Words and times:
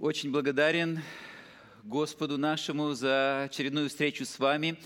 Очень 0.00 0.30
благодарен 0.30 1.02
Господу 1.82 2.38
нашему 2.38 2.92
за 2.92 3.42
очередную 3.42 3.88
встречу 3.88 4.24
с 4.24 4.38
вами 4.38 4.78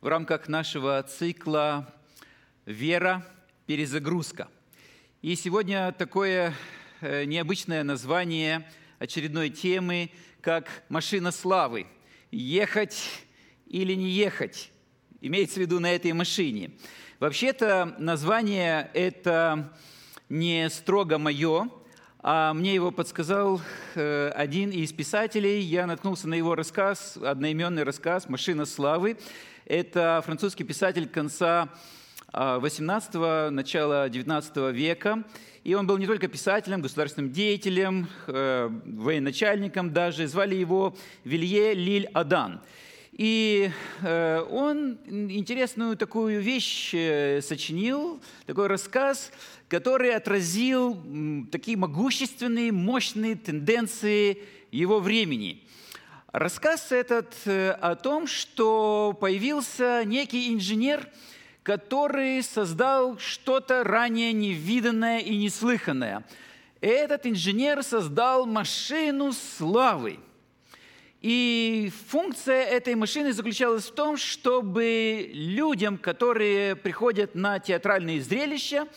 в 0.00 0.06
рамках 0.06 0.46
нашего 0.46 1.02
цикла 1.02 1.92
«Вера. 2.66 3.26
Перезагрузка». 3.66 4.46
И 5.22 5.34
сегодня 5.34 5.90
такое 5.90 6.54
э, 7.00 7.24
необычное 7.24 7.82
название 7.82 8.70
очередной 9.00 9.50
темы, 9.50 10.12
как 10.40 10.84
«Машина 10.88 11.32
славы». 11.32 11.88
Ехать 12.30 13.24
или 13.66 13.94
не 13.94 14.10
ехать? 14.10 14.70
Имеется 15.20 15.56
в 15.56 15.62
виду 15.62 15.80
на 15.80 15.92
этой 15.92 16.12
машине. 16.12 16.70
Вообще-то 17.18 17.96
название 17.98 18.88
это 18.94 19.76
не 20.28 20.70
строго 20.70 21.18
мое, 21.18 21.68
а 22.22 22.52
мне 22.52 22.74
его 22.74 22.90
подсказал 22.90 23.62
э, 23.94 24.28
один 24.34 24.70
из 24.70 24.92
писателей. 24.92 25.60
Я 25.60 25.86
наткнулся 25.86 26.28
на 26.28 26.34
его 26.34 26.54
рассказ, 26.54 27.16
одноименный 27.16 27.82
рассказ 27.82 28.28
«Машина 28.28 28.66
славы». 28.66 29.16
Это 29.64 30.22
французский 30.24 30.64
писатель 30.64 31.08
конца 31.08 31.70
18-го, 32.32 33.50
начала 33.50 34.08
19 34.08 34.74
века. 34.74 35.24
И 35.64 35.74
он 35.74 35.86
был 35.86 35.96
не 35.96 36.06
только 36.06 36.28
писателем, 36.28 36.82
государственным 36.82 37.32
деятелем, 37.32 38.06
э, 38.26 38.68
военачальником 38.84 39.92
даже. 39.92 40.26
Звали 40.26 40.56
его 40.56 40.94
Вилье 41.24 41.72
Лиль 41.72 42.06
Адан. 42.12 42.60
И 43.12 43.70
э, 44.02 44.46
он 44.50 44.98
интересную 45.06 45.96
такую 45.96 46.42
вещь 46.42 46.94
сочинил, 47.42 48.20
такой 48.44 48.66
рассказ– 48.66 49.32
который 49.70 50.12
отразил 50.16 51.00
такие 51.52 51.76
могущественные, 51.76 52.72
мощные 52.72 53.36
тенденции 53.36 54.42
его 54.72 54.98
времени. 54.98 55.64
Рассказ 56.32 56.90
этот 56.90 57.32
э, 57.44 57.70
о 57.70 57.94
том, 57.94 58.26
что 58.26 59.16
появился 59.20 60.02
некий 60.04 60.52
инженер, 60.52 61.08
который 61.62 62.42
создал 62.42 63.16
что-то 63.18 63.84
ранее 63.84 64.32
невиданное 64.32 65.20
и 65.20 65.36
неслыханное. 65.36 66.24
Этот 66.80 67.26
инженер 67.26 67.84
создал 67.84 68.46
машину 68.46 69.32
славы. 69.32 70.18
И 71.20 71.92
функция 72.08 72.64
этой 72.64 72.96
машины 72.96 73.32
заключалась 73.32 73.84
в 73.84 73.94
том, 73.94 74.16
чтобы 74.16 75.30
людям, 75.32 75.96
которые 75.96 76.74
приходят 76.74 77.36
на 77.36 77.60
театральные 77.60 78.20
зрелища, 78.20 78.88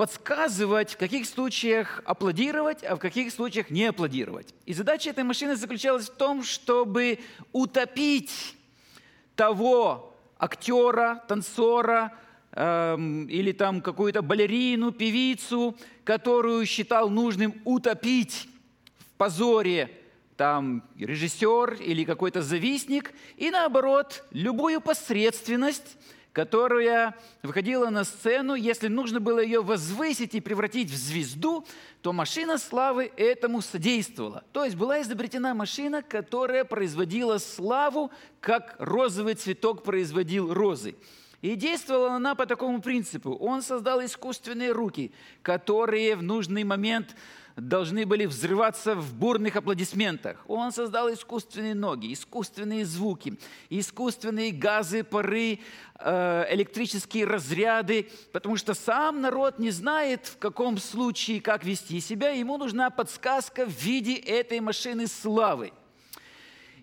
подсказывать, 0.00 0.92
в 0.92 0.96
каких 0.96 1.26
случаях 1.26 2.00
аплодировать, 2.06 2.82
а 2.84 2.96
в 2.96 2.98
каких 2.98 3.30
случаях 3.30 3.68
не 3.68 3.84
аплодировать. 3.84 4.54
И 4.64 4.72
задача 4.72 5.10
этой 5.10 5.24
машины 5.24 5.56
заключалась 5.56 6.08
в 6.08 6.14
том, 6.14 6.42
чтобы 6.42 7.18
утопить 7.52 8.56
того 9.36 10.16
актера, 10.38 11.22
танцора 11.28 12.14
эм, 12.52 13.26
или 13.26 13.52
там 13.52 13.82
какую-то 13.82 14.22
балерину, 14.22 14.90
певицу, 14.90 15.76
которую 16.04 16.64
считал 16.64 17.10
нужным 17.10 17.60
утопить 17.66 18.48
в 18.96 19.18
позоре 19.18 19.90
там 20.38 20.82
режиссер 20.98 21.74
или 21.74 22.04
какой-то 22.04 22.40
завистник, 22.40 23.12
и 23.36 23.50
наоборот, 23.50 24.24
любую 24.30 24.80
посредственность– 24.80 25.98
которая 26.32 27.16
выходила 27.42 27.90
на 27.90 28.04
сцену, 28.04 28.54
если 28.54 28.88
нужно 28.88 29.20
было 29.20 29.40
ее 29.40 29.62
возвысить 29.62 30.34
и 30.34 30.40
превратить 30.40 30.90
в 30.90 30.96
звезду, 30.96 31.66
то 32.02 32.12
машина 32.12 32.58
славы 32.58 33.10
этому 33.16 33.60
содействовала. 33.62 34.44
То 34.52 34.64
есть 34.64 34.76
была 34.76 35.02
изобретена 35.02 35.54
машина, 35.54 36.02
которая 36.02 36.64
производила 36.64 37.38
славу, 37.38 38.10
как 38.40 38.76
розовый 38.78 39.34
цветок 39.34 39.82
производил 39.82 40.54
розы. 40.54 40.94
И 41.42 41.54
действовала 41.54 42.12
она 42.12 42.34
по 42.34 42.46
такому 42.46 42.82
принципу. 42.82 43.34
Он 43.34 43.62
создал 43.62 44.04
искусственные 44.04 44.72
руки, 44.72 45.10
которые 45.42 46.14
в 46.14 46.22
нужный 46.22 46.64
момент 46.64 47.16
должны 47.60 48.06
были 48.06 48.26
взрываться 48.26 48.94
в 48.94 49.14
бурных 49.14 49.56
аплодисментах. 49.56 50.44
Он 50.48 50.72
создал 50.72 51.12
искусственные 51.12 51.74
ноги, 51.74 52.12
искусственные 52.12 52.84
звуки, 52.84 53.38
искусственные 53.68 54.52
газы, 54.52 55.04
пары, 55.04 55.60
э, 55.98 56.46
электрические 56.50 57.26
разряды, 57.26 58.08
потому 58.32 58.56
что 58.56 58.74
сам 58.74 59.20
народ 59.20 59.58
не 59.58 59.70
знает, 59.70 60.26
в 60.26 60.38
каком 60.38 60.78
случае, 60.78 61.40
как 61.40 61.64
вести 61.64 62.00
себя, 62.00 62.30
ему 62.30 62.56
нужна 62.56 62.90
подсказка 62.90 63.66
в 63.66 63.82
виде 63.82 64.14
этой 64.14 64.60
машины 64.60 65.06
славы. 65.06 65.72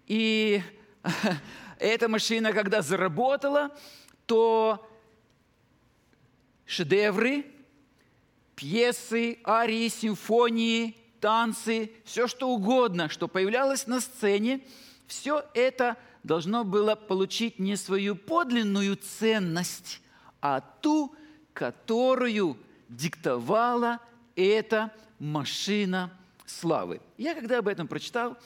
И 0.05 0.61
эта 1.79 2.07
машина, 2.07 2.53
когда 2.53 2.81
заработала, 2.81 3.75
то 4.25 4.87
шедевры– 6.65 7.45
пьесы, 8.57 9.37
арии, 9.45 9.87
симфонии, 9.87 10.97
танцы, 11.21 11.91
все 12.03 12.27
что 12.27 12.49
угодно, 12.49 13.07
что 13.07 13.27
появлялось 13.27 13.85
на 13.85 14.01
сцене, 14.01 14.61
все 15.05 15.45
это 15.53 15.95
должно 16.23 16.65
было 16.65 16.95
получить 16.95 17.59
не 17.59 17.77
свою 17.77 18.15
подлинную 18.15 18.97
ценность, 18.97 20.01
а 20.41 20.59
ту, 20.59 21.15
которую 21.53 22.57
диктовала 22.89 23.99
эта 24.35 24.91
машина 25.19 26.11
славы. 26.45 26.99
Я 27.17 27.35
когда 27.35 27.59
об 27.59 27.67
этом 27.67 27.87
прочитал, 27.87 28.37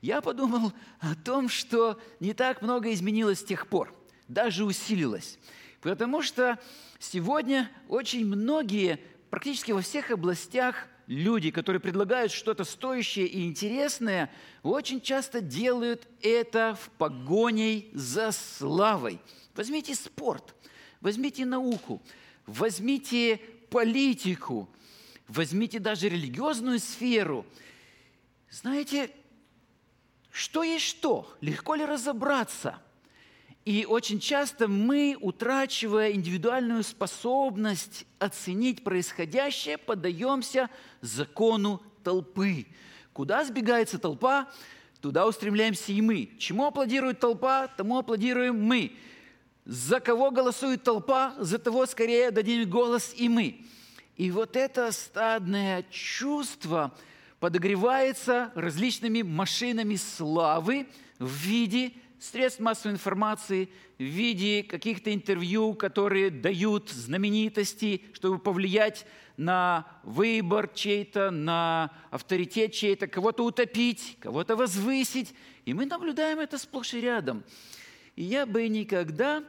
я 0.00 0.22
подумал 0.22 0.72
о 0.98 1.14
том, 1.14 1.50
что 1.50 2.00
не 2.20 2.32
так 2.32 2.62
много 2.62 2.90
изменилось 2.92 3.40
с 3.40 3.44
тех 3.44 3.66
пор, 3.68 3.94
даже 4.28 4.64
усилилось. 4.64 5.38
Потому 5.82 6.22
что 6.22 6.58
сегодня 6.98 7.70
очень 7.88 8.24
многие 8.24 8.98
практически 9.32 9.72
во 9.72 9.80
всех 9.80 10.10
областях 10.10 10.88
люди, 11.06 11.50
которые 11.50 11.80
предлагают 11.80 12.32
что-то 12.32 12.64
стоящее 12.64 13.26
и 13.26 13.46
интересное, 13.46 14.30
очень 14.62 15.00
часто 15.00 15.40
делают 15.40 16.06
это 16.20 16.76
в 16.78 16.90
погоней 16.98 17.88
за 17.94 18.30
славой. 18.32 19.22
Возьмите 19.54 19.94
спорт, 19.94 20.54
возьмите 21.00 21.46
науку, 21.46 22.02
возьмите 22.44 23.40
политику, 23.70 24.68
возьмите 25.28 25.78
даже 25.78 26.10
религиозную 26.10 26.78
сферу. 26.78 27.46
Знаете, 28.50 29.10
что 30.30 30.62
есть 30.62 30.84
что? 30.84 31.34
Легко 31.40 31.74
ли 31.74 31.86
разобраться– 31.86 32.81
и 33.64 33.86
очень 33.88 34.18
часто 34.18 34.66
мы, 34.66 35.16
утрачивая 35.20 36.12
индивидуальную 36.12 36.82
способность 36.82 38.06
оценить 38.18 38.82
происходящее, 38.82 39.78
поддаемся 39.78 40.68
закону 41.00 41.80
толпы. 42.02 42.66
Куда 43.12 43.44
сбегается 43.44 43.98
толпа, 43.98 44.50
туда 45.00 45.26
устремляемся 45.26 45.92
и 45.92 46.00
мы. 46.00 46.30
Чему 46.38 46.66
аплодирует 46.66 47.20
толпа, 47.20 47.68
тому 47.68 47.98
аплодируем 47.98 48.60
мы. 48.60 48.96
За 49.64 50.00
кого 50.00 50.32
голосует 50.32 50.82
толпа, 50.82 51.34
за 51.38 51.58
того 51.58 51.86
скорее 51.86 52.32
дадим 52.32 52.68
голос 52.68 53.14
и 53.16 53.28
мы. 53.28 53.64
И 54.16 54.32
вот 54.32 54.56
это 54.56 54.90
стадное 54.90 55.84
чувство 55.88 56.92
подогревается 57.38 58.50
различными 58.56 59.22
машинами 59.22 59.94
славы 59.94 60.88
в 61.20 61.28
виде 61.28 61.92
средств 62.22 62.60
массовой 62.60 62.94
информации, 62.94 63.68
в 63.98 64.02
виде 64.02 64.62
каких-то 64.62 65.12
интервью, 65.12 65.74
которые 65.74 66.30
дают 66.30 66.90
знаменитости, 66.90 68.04
чтобы 68.12 68.38
повлиять 68.38 69.06
на 69.36 69.86
выбор 70.04 70.68
чей-то, 70.68 71.30
на 71.30 71.90
авторитет 72.10 72.72
чей-то, 72.72 73.08
кого-то 73.08 73.44
утопить, 73.44 74.16
кого-то 74.20 74.54
возвысить. 74.54 75.34
И 75.64 75.74
мы 75.74 75.84
наблюдаем 75.84 76.38
это 76.38 76.58
сплошь 76.58 76.94
и 76.94 77.00
рядом. 77.00 77.42
И 78.14 78.22
я 78.22 78.46
бы 78.46 78.68
никогда 78.68 79.42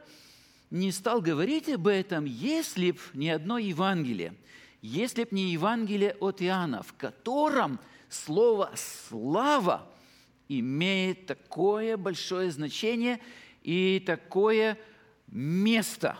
не 0.70 0.90
стал 0.90 1.20
говорить 1.20 1.68
об 1.68 1.86
этом, 1.86 2.24
если 2.24 2.90
б 2.90 2.98
не 3.12 3.30
одно 3.30 3.58
Евангелие, 3.58 4.34
если 4.82 5.22
б 5.22 5.28
не 5.30 5.52
Евангелие 5.52 6.16
от 6.18 6.42
Иоанна, 6.42 6.82
в 6.82 6.92
котором 6.94 7.78
слово 8.08 8.72
«слава» 8.74 9.88
имеет 10.48 11.26
такое 11.26 11.96
большое 11.96 12.50
значение 12.50 13.20
и 13.62 14.02
такое 14.04 14.78
место, 15.28 16.18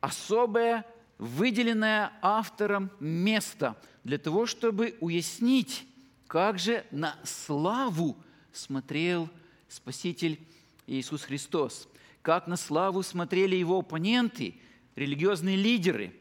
особое, 0.00 0.84
выделенное 1.18 2.12
автором 2.20 2.90
место 2.98 3.76
для 4.02 4.18
того, 4.18 4.46
чтобы 4.46 4.96
уяснить, 5.00 5.86
как 6.26 6.58
же 6.58 6.84
на 6.90 7.16
славу 7.24 8.16
смотрел 8.52 9.28
Спаситель 9.68 10.40
Иисус 10.86 11.22
Христос, 11.22 11.88
как 12.22 12.46
на 12.46 12.56
славу 12.56 13.02
смотрели 13.02 13.54
его 13.54 13.78
оппоненты, 13.78 14.56
религиозные 14.96 15.56
лидеры, 15.56 16.12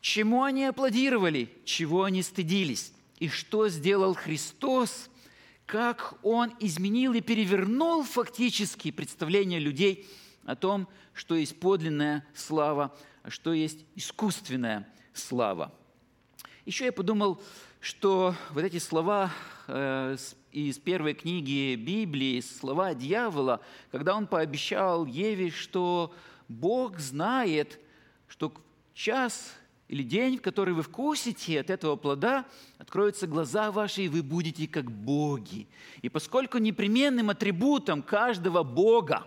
чему 0.00 0.44
они 0.44 0.64
аплодировали, 0.64 1.50
чего 1.64 2.04
они 2.04 2.22
стыдились, 2.22 2.92
и 3.18 3.28
что 3.28 3.68
сделал 3.68 4.14
Христос– 4.14 5.10
как 5.66 6.14
он 6.22 6.54
изменил 6.60 7.12
и 7.14 7.20
перевернул 7.20 8.04
фактически 8.04 8.92
представление 8.92 9.58
людей 9.58 10.08
о 10.44 10.54
том, 10.54 10.88
что 11.12 11.34
есть 11.34 11.58
подлинная 11.58 12.24
слава, 12.34 12.96
а 13.24 13.30
что 13.30 13.52
есть 13.52 13.84
искусственная 13.96 14.88
слава. 15.12 15.74
Еще 16.64 16.84
я 16.86 16.92
подумал, 16.92 17.42
что 17.80 18.34
вот 18.50 18.62
эти 18.64 18.78
слова 18.78 19.32
э, 19.66 20.16
из 20.52 20.78
первой 20.78 21.14
книги 21.14 21.74
Библии, 21.74 22.40
слова 22.40 22.94
дьявола, 22.94 23.60
когда 23.90 24.16
он 24.16 24.26
пообещал 24.26 25.04
Еве, 25.04 25.50
что 25.50 26.14
Бог 26.48 26.98
знает, 26.98 27.80
что 28.28 28.52
час 28.94 29.52
или 29.88 30.02
день, 30.02 30.38
в 30.38 30.42
который 30.42 30.74
вы 30.74 30.82
вкусите 30.82 31.60
от 31.60 31.70
этого 31.70 31.96
плода, 31.96 32.44
откроются 32.78 33.26
глаза 33.26 33.70
ваши, 33.70 34.02
и 34.02 34.08
вы 34.08 34.22
будете 34.22 34.66
как 34.66 34.90
боги. 34.90 35.68
И 36.02 36.08
поскольку 36.08 36.58
непременным 36.58 37.30
атрибутом 37.30 38.02
каждого 38.02 38.62
бога 38.62 39.26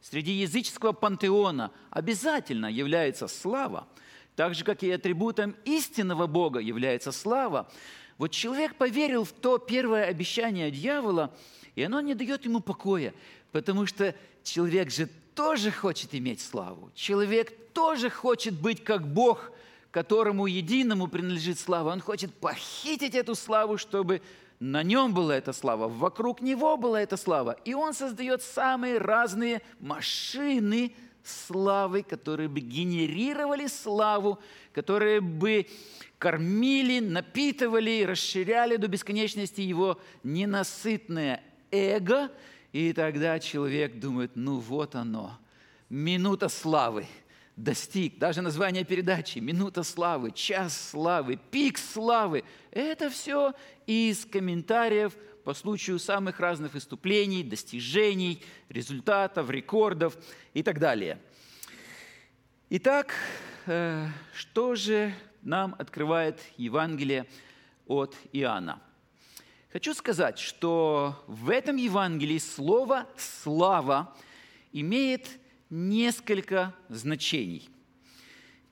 среди 0.00 0.32
языческого 0.32 0.92
пантеона 0.92 1.70
обязательно 1.90 2.66
является 2.66 3.28
слава, 3.28 3.88
так 4.36 4.54
же, 4.54 4.64
как 4.64 4.82
и 4.82 4.90
атрибутом 4.90 5.54
истинного 5.64 6.26
Бога 6.26 6.58
является 6.58 7.12
слава, 7.12 7.70
вот 8.18 8.30
человек 8.32 8.76
поверил 8.76 9.24
в 9.24 9.32
то 9.32 9.58
первое 9.58 10.04
обещание 10.04 10.70
дьявола, 10.70 11.32
и 11.76 11.82
оно 11.82 12.00
не 12.00 12.14
дает 12.14 12.44
ему 12.44 12.60
покоя, 12.60 13.14
потому 13.52 13.86
что 13.86 14.14
человек 14.42 14.90
же 14.90 15.08
тоже 15.34 15.70
хочет 15.70 16.14
иметь 16.14 16.40
славу. 16.40 16.90
Человек 16.94 17.72
тоже 17.72 18.10
хочет 18.10 18.54
быть 18.54 18.82
как 18.84 19.06
Бог, 19.06 19.50
которому 19.94 20.46
единому 20.46 21.06
принадлежит 21.06 21.56
слава. 21.56 21.92
Он 21.92 22.00
хочет 22.00 22.34
похитить 22.34 23.14
эту 23.14 23.36
славу, 23.36 23.78
чтобы 23.78 24.22
на 24.58 24.82
нем 24.82 25.14
была 25.14 25.36
эта 25.36 25.52
слава, 25.52 25.86
вокруг 25.86 26.42
него 26.42 26.76
была 26.76 27.00
эта 27.00 27.16
слава. 27.16 27.52
И 27.64 27.74
он 27.74 27.94
создает 27.94 28.42
самые 28.42 28.98
разные 28.98 29.62
машины 29.78 30.96
славы, 31.22 32.02
которые 32.02 32.48
бы 32.48 32.58
генерировали 32.58 33.68
славу, 33.68 34.40
которые 34.72 35.20
бы 35.20 35.68
кормили, 36.18 36.98
напитывали, 36.98 38.02
расширяли 38.02 38.74
до 38.74 38.88
бесконечности 38.88 39.60
его 39.60 40.00
ненасытное 40.24 41.40
эго. 41.70 42.32
И 42.72 42.92
тогда 42.92 43.38
человек 43.38 44.00
думает, 44.00 44.32
ну 44.34 44.58
вот 44.58 44.96
оно, 44.96 45.38
минута 45.88 46.48
славы– 46.48 47.06
достиг. 47.56 48.18
Даже 48.18 48.42
название 48.42 48.84
передачи 48.84 49.38
«Минута 49.38 49.82
славы», 49.82 50.32
«Час 50.32 50.90
славы», 50.90 51.38
«Пик 51.50 51.78
славы»– 51.78 52.44
это 52.70 53.10
все 53.10 53.54
из 53.86 54.24
комментариев 54.24 55.14
по 55.44 55.54
случаю 55.54 55.98
самых 55.98 56.40
разных 56.40 56.74
выступлений, 56.74 57.42
достижений, 57.42 58.42
результатов, 58.68 59.50
рекордов 59.50 60.16
и 60.54 60.62
так 60.62 60.78
далее. 60.78 61.20
Итак, 62.70 63.14
э, 63.66 64.08
что 64.34 64.74
же 64.74 65.14
нам 65.42 65.76
открывает 65.78 66.40
Евангелие 66.56 67.26
от 67.86 68.16
Иоанна? 68.32 68.80
Хочу 69.70 69.92
сказать, 69.92 70.38
что 70.38 71.22
в 71.26 71.50
этом 71.50 71.76
Евангелии 71.76 72.38
слово 72.38 73.06
«слава» 73.16 74.16
имеет 74.72 75.28
несколько 75.74 76.72
значений. 76.88 77.68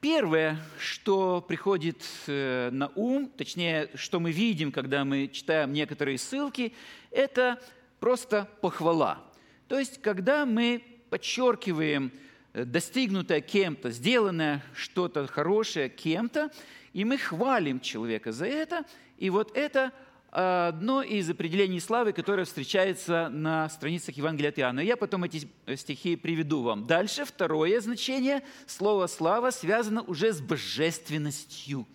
Первое, 0.00 0.60
что 0.78 1.40
приходит 1.40 2.00
э, 2.28 2.70
на 2.70 2.92
ум, 2.94 3.28
точнее, 3.28 3.90
что 3.94 4.20
мы 4.20 4.30
видим, 4.30 4.70
когда 4.70 5.04
мы 5.04 5.26
читаем 5.26 5.72
некоторые 5.72 6.16
ссылки, 6.16 6.72
это 7.10 7.60
просто 7.98 8.48
похвала. 8.60 9.20
То 9.66 9.80
есть, 9.80 10.00
когда 10.00 10.46
мы 10.46 10.80
подчеркиваем 11.10 12.12
э, 12.52 12.64
достигнутое 12.64 13.40
кем-то, 13.40 13.90
сделанное 13.90 14.62
что-то 14.72 15.26
хорошее 15.26 15.88
кем-то, 15.88 16.52
и 16.92 17.04
мы 17.04 17.18
хвалим 17.18 17.80
человека 17.80 18.30
за 18.30 18.46
это, 18.46 18.84
и 19.18 19.28
вот 19.28 19.56
это 19.56 19.92
одно 20.32 21.02
из 21.02 21.28
определений 21.28 21.78
славы, 21.78 22.14
которое 22.14 22.44
встречается 22.46 23.28
на 23.28 23.68
страницах 23.68 24.16
Евангелия 24.16 24.48
от 24.48 24.58
Иоанна. 24.58 24.80
Я 24.80 24.96
потом 24.96 25.24
эти 25.24 25.46
стихи 25.76 26.16
приведу 26.16 26.62
вам. 26.62 26.86
Дальше 26.86 27.26
второе 27.26 27.80
значение 27.80 28.42
слова 28.66 29.06
«слава» 29.06 29.50
связано 29.50 30.00
уже 30.02 30.32
с 30.32 30.40
божественностью 30.40 31.86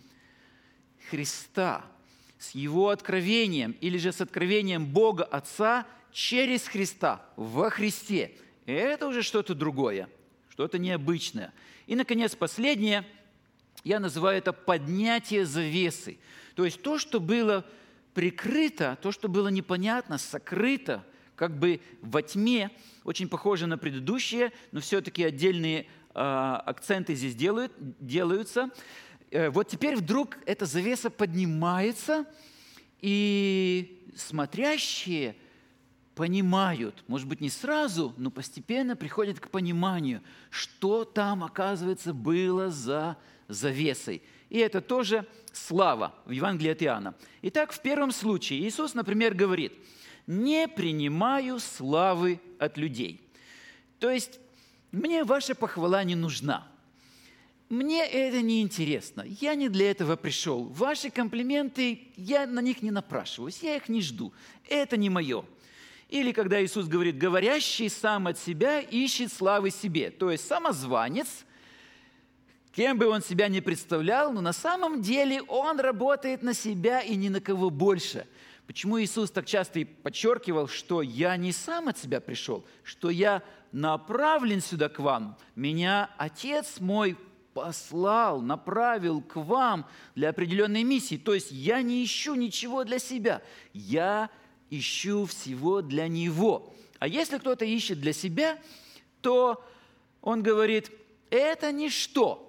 Христа, 1.10 1.84
с 2.38 2.52
Его 2.52 2.90
откровением 2.90 3.72
или 3.80 3.98
же 3.98 4.12
с 4.12 4.20
откровением 4.20 4.86
Бога 4.86 5.24
Отца 5.24 5.84
через 6.12 6.68
Христа, 6.68 7.26
во 7.34 7.70
Христе. 7.70 8.32
Это 8.66 9.08
уже 9.08 9.22
что-то 9.22 9.56
другое, 9.56 10.08
что-то 10.50 10.78
необычное. 10.78 11.52
И, 11.88 11.96
наконец, 11.96 12.36
последнее, 12.36 13.04
я 13.82 13.98
называю 13.98 14.38
это 14.38 14.52
поднятие 14.52 15.44
завесы. 15.44 16.18
То 16.54 16.64
есть 16.64 16.82
то, 16.82 16.98
что 16.98 17.18
было 17.18 17.64
прикрыто, 18.18 18.98
то, 19.00 19.12
что 19.12 19.28
было 19.28 19.46
непонятно, 19.46 20.18
сокрыто, 20.18 21.06
как 21.36 21.56
бы 21.56 21.80
во 22.02 22.20
тьме, 22.20 22.72
очень 23.04 23.28
похоже 23.28 23.68
на 23.68 23.78
предыдущее, 23.78 24.52
но 24.72 24.80
все-таки 24.80 25.22
отдельные 25.22 25.82
э, 25.82 25.86
акценты 26.14 27.14
здесь 27.14 27.36
делают, 27.36 27.70
делаются. 27.78 28.70
Э, 29.30 29.50
вот 29.50 29.68
теперь 29.68 29.94
вдруг 29.94 30.36
эта 30.46 30.66
завеса 30.66 31.10
поднимается, 31.10 32.26
и 33.00 34.04
смотрящие 34.16 35.36
понимают, 36.16 37.04
может 37.06 37.28
быть, 37.28 37.40
не 37.40 37.50
сразу, 37.50 38.14
но 38.16 38.32
постепенно 38.32 38.96
приходят 38.96 39.38
к 39.38 39.48
пониманию, 39.48 40.22
что 40.50 41.04
там, 41.04 41.44
оказывается, 41.44 42.12
было 42.12 42.68
за 42.68 43.16
завесой. 43.46 44.24
И 44.50 44.58
это 44.58 44.80
тоже 44.80 45.26
слава 45.52 46.14
в 46.24 46.30
Евангелии 46.30 46.72
от 46.72 46.82
Иоанна. 46.82 47.14
Итак, 47.42 47.72
в 47.72 47.80
первом 47.80 48.12
случае 48.12 48.60
Иисус, 48.60 48.94
например, 48.94 49.34
говорит, 49.34 49.72
«Не 50.26 50.68
принимаю 50.68 51.58
славы 51.58 52.40
от 52.58 52.76
людей». 52.76 53.20
То 53.98 54.10
есть, 54.10 54.40
мне 54.92 55.24
ваша 55.24 55.54
похвала 55.54 56.04
не 56.04 56.14
нужна. 56.14 56.66
Мне 57.68 58.06
это 58.06 58.40
не 58.40 58.62
интересно. 58.62 59.24
Я 59.26 59.54
не 59.54 59.68
для 59.68 59.90
этого 59.90 60.16
пришел. 60.16 60.64
Ваши 60.64 61.10
комплименты, 61.10 62.08
я 62.16 62.46
на 62.46 62.60
них 62.60 62.80
не 62.80 62.90
напрашиваюсь, 62.90 63.62
я 63.62 63.76
их 63.76 63.90
не 63.90 64.00
жду. 64.00 64.32
Это 64.68 64.96
не 64.96 65.10
мое. 65.10 65.44
Или 66.08 66.32
когда 66.32 66.64
Иисус 66.64 66.86
говорит, 66.86 67.18
говорящий 67.18 67.90
сам 67.90 68.28
от 68.28 68.38
себя 68.38 68.80
ищет 68.80 69.30
славы 69.30 69.70
себе. 69.70 70.10
То 70.10 70.30
есть 70.30 70.46
самозванец 70.46 71.44
Кем 72.78 72.96
бы 72.96 73.08
он 73.08 73.22
себя 73.22 73.48
не 73.48 73.60
представлял, 73.60 74.32
но 74.32 74.40
на 74.40 74.52
самом 74.52 75.02
деле 75.02 75.42
он 75.42 75.80
работает 75.80 76.44
на 76.44 76.54
себя 76.54 77.00
и 77.00 77.16
ни 77.16 77.28
на 77.28 77.40
кого 77.40 77.70
больше. 77.70 78.24
Почему 78.68 79.02
Иисус 79.02 79.32
так 79.32 79.46
часто 79.46 79.80
и 79.80 79.84
подчеркивал, 79.84 80.68
что 80.68 81.02
я 81.02 81.36
не 81.36 81.50
сам 81.50 81.88
от 81.88 81.98
себя 81.98 82.20
пришел, 82.20 82.64
что 82.84 83.10
я 83.10 83.42
направлен 83.72 84.60
сюда 84.60 84.88
к 84.88 85.00
вам. 85.00 85.36
Меня 85.56 86.08
Отец 86.18 86.78
мой 86.78 87.16
послал, 87.52 88.40
направил 88.42 89.22
к 89.22 89.34
вам 89.34 89.84
для 90.14 90.28
определенной 90.28 90.84
миссии. 90.84 91.16
То 91.16 91.34
есть 91.34 91.50
я 91.50 91.82
не 91.82 92.04
ищу 92.04 92.36
ничего 92.36 92.84
для 92.84 93.00
себя, 93.00 93.42
я 93.72 94.30
ищу 94.70 95.26
всего 95.26 95.82
для 95.82 96.06
Него. 96.06 96.72
А 97.00 97.08
если 97.08 97.38
кто-то 97.38 97.64
ищет 97.64 98.00
для 98.00 98.12
себя, 98.12 98.56
то 99.20 99.64
он 100.22 100.44
говорит, 100.44 100.92
это 101.28 101.72
ничто, 101.72 102.47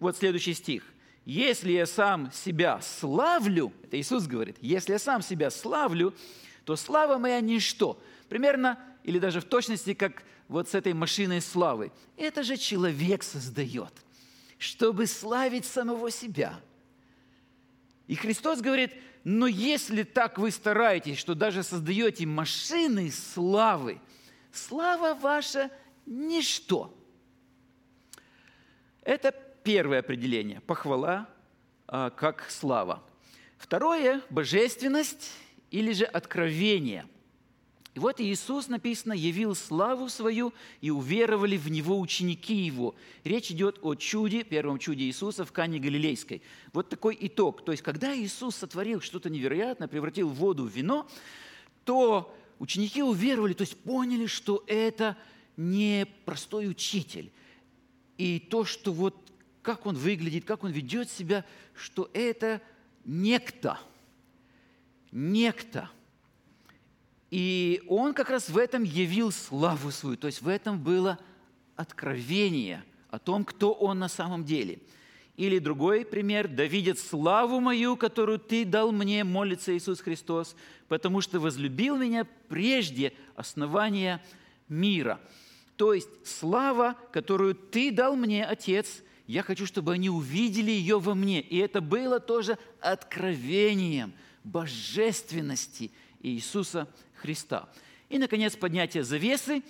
вот 0.00 0.16
следующий 0.16 0.54
стих. 0.54 0.82
«Если 1.24 1.72
я 1.72 1.86
сам 1.86 2.32
себя 2.32 2.80
славлю», 2.80 3.72
это 3.84 4.00
Иисус 4.00 4.26
говорит, 4.26 4.56
«если 4.60 4.92
я 4.92 4.98
сам 4.98 5.22
себя 5.22 5.50
славлю, 5.50 6.14
то 6.64 6.74
слава 6.76 7.18
моя 7.18 7.40
ничто». 7.40 8.02
Примерно 8.28 8.78
или 9.04 9.18
даже 9.18 9.40
в 9.40 9.44
точности, 9.44 9.94
как 9.94 10.22
вот 10.48 10.68
с 10.68 10.74
этой 10.74 10.92
машиной 10.94 11.40
славы. 11.40 11.92
Это 12.16 12.42
же 12.42 12.56
человек 12.56 13.22
создает, 13.22 13.92
чтобы 14.58 15.06
славить 15.06 15.64
самого 15.64 16.10
себя. 16.10 16.58
И 18.06 18.16
Христос 18.16 18.60
говорит, 18.60 18.92
но 19.22 19.46
если 19.46 20.02
так 20.02 20.38
вы 20.38 20.50
стараетесь, 20.50 21.18
что 21.18 21.34
даже 21.34 21.62
создаете 21.62 22.26
машины 22.26 23.10
славы, 23.10 24.00
слава 24.52 25.14
ваша– 25.14 25.70
ничто. 26.06 26.92
Это 29.02 29.32
первое 29.62 30.00
определение– 30.00 30.60
похвала 30.66 31.28
а, 31.86 32.10
как 32.10 32.50
слава. 32.50 33.02
Второе– 33.58 34.22
божественность 34.30 35.32
или 35.70 35.92
же 35.92 36.04
откровение. 36.04 37.06
И 37.94 37.98
вот 37.98 38.20
Иисус, 38.20 38.68
написано, 38.68 39.12
явил 39.12 39.56
славу 39.56 40.08
свою, 40.08 40.52
и 40.80 40.90
уверовали 40.90 41.56
в 41.56 41.68
Него 41.68 41.98
ученики 41.98 42.54
Его. 42.54 42.94
Речь 43.24 43.50
идет 43.50 43.80
о 43.82 43.96
чуде, 43.96 44.44
первом 44.44 44.78
чуде 44.78 45.04
Иисуса 45.04 45.44
в 45.44 45.50
Кане 45.50 45.80
Галилейской. 45.80 46.42
Вот 46.72 46.88
такой 46.88 47.16
итог. 47.20 47.64
То 47.64 47.72
есть, 47.72 47.82
когда 47.82 48.16
Иисус 48.16 48.56
сотворил 48.56 49.00
что-то 49.00 49.28
невероятное, 49.28 49.88
превратил 49.88 50.28
воду 50.28 50.64
в 50.64 50.70
вино, 50.70 51.08
то 51.84 52.32
ученики 52.60 53.02
уверовали, 53.02 53.54
то 53.54 53.62
есть 53.62 53.76
поняли, 53.76 54.26
что 54.26 54.62
это 54.68 55.16
не 55.56 56.06
простой 56.24 56.68
учитель. 56.68 57.32
И 58.18 58.38
то, 58.38 58.64
что 58.64 58.92
вот 58.92 59.29
как 59.62 59.86
он 59.86 59.96
выглядит, 59.96 60.44
как 60.44 60.64
он 60.64 60.70
ведет 60.70 61.10
себя, 61.10 61.44
что 61.74 62.10
это 62.12 62.60
некто. 63.04 63.78
Некто. 65.12 65.90
И 67.30 67.82
он 67.88 68.14
как 68.14 68.30
раз 68.30 68.48
в 68.48 68.58
этом 68.58 68.82
явил 68.82 69.30
славу 69.30 69.90
свою, 69.90 70.16
то 70.16 70.26
есть 70.26 70.42
в 70.42 70.48
этом 70.48 70.82
было 70.82 71.18
откровение 71.76 72.84
о 73.08 73.18
том, 73.18 73.44
кто 73.44 73.72
он 73.72 73.98
на 73.98 74.08
самом 74.08 74.44
деле– 74.44 74.80
или 75.40 75.58
другой 75.58 76.04
пример, 76.04 76.48
да 76.48 76.66
видят 76.66 76.98
славу 76.98 77.60
мою, 77.60 77.96
которую 77.96 78.38
Ты 78.38 78.66
дал 78.66 78.92
мне, 78.92 79.24
молится 79.24 79.74
Иисус 79.74 80.02
Христос, 80.02 80.54
потому 80.86 81.22
что 81.22 81.40
возлюбил 81.40 81.96
меня 81.96 82.26
прежде 82.50 83.14
основания 83.36 84.22
мира. 84.68 85.18
То 85.76 85.94
есть 85.94 86.10
слава, 86.24 86.94
которую 87.10 87.54
Ты 87.54 87.90
дал 87.90 88.16
мне, 88.16 88.44
Отец, 88.44 89.02
я 89.30 89.44
хочу, 89.44 89.64
чтобы 89.64 89.92
они 89.92 90.10
увидели 90.10 90.72
ее 90.72 90.98
во 90.98 91.14
мне. 91.14 91.40
И 91.40 91.56
это 91.58 91.80
было 91.80 92.18
тоже 92.18 92.58
откровением 92.80 94.12
божественности 94.42 95.92
Иисуса 96.20 96.88
Христа. 97.14 97.68
И, 98.08 98.18
наконец, 98.18 98.56
поднятие 98.56 99.04
завесы. 99.04 99.62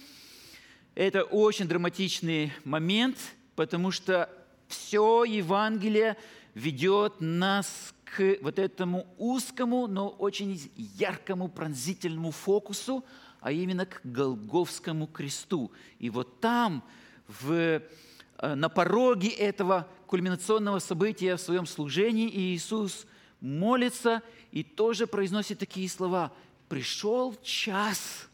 Это 0.95 1.25
очень 1.25 1.69
драматичный 1.69 2.55
момент, 2.65 3.19
потому 3.55 3.91
что 3.91 4.31
все 4.67 5.25
Евангелие 5.25 6.17
ведет 6.55 7.21
нас 7.21 7.93
к 8.07 8.39
вот 8.41 8.59
этому 8.59 9.07
узкому, 9.19 9.87
но 9.89 10.09
очень 10.09 10.59
яркому, 10.97 11.49
пронзительному 11.49 12.31
фокусу, 12.31 13.05
а 13.41 13.53
именно 13.53 13.85
к 13.85 14.01
Голговскому 14.05 15.07
кресту. 15.07 15.71
И 15.99 16.09
вот 16.09 16.41
там, 16.41 16.83
в, 17.29 17.83
на 18.43 18.69
пороге 18.69 19.29
этого 19.29 19.89
кульминационного 20.07 20.79
события 20.79 21.37
в 21.37 21.41
своем 21.41 21.67
служении 21.67 22.29
Иисус 22.29 23.07
молится 23.41 24.23
и 24.51 24.63
тоже 24.63 25.07
произносит 25.07 25.59
такие 25.59 25.89
слова. 25.89 26.33
«Пришел 26.69 27.37
час 27.43 28.29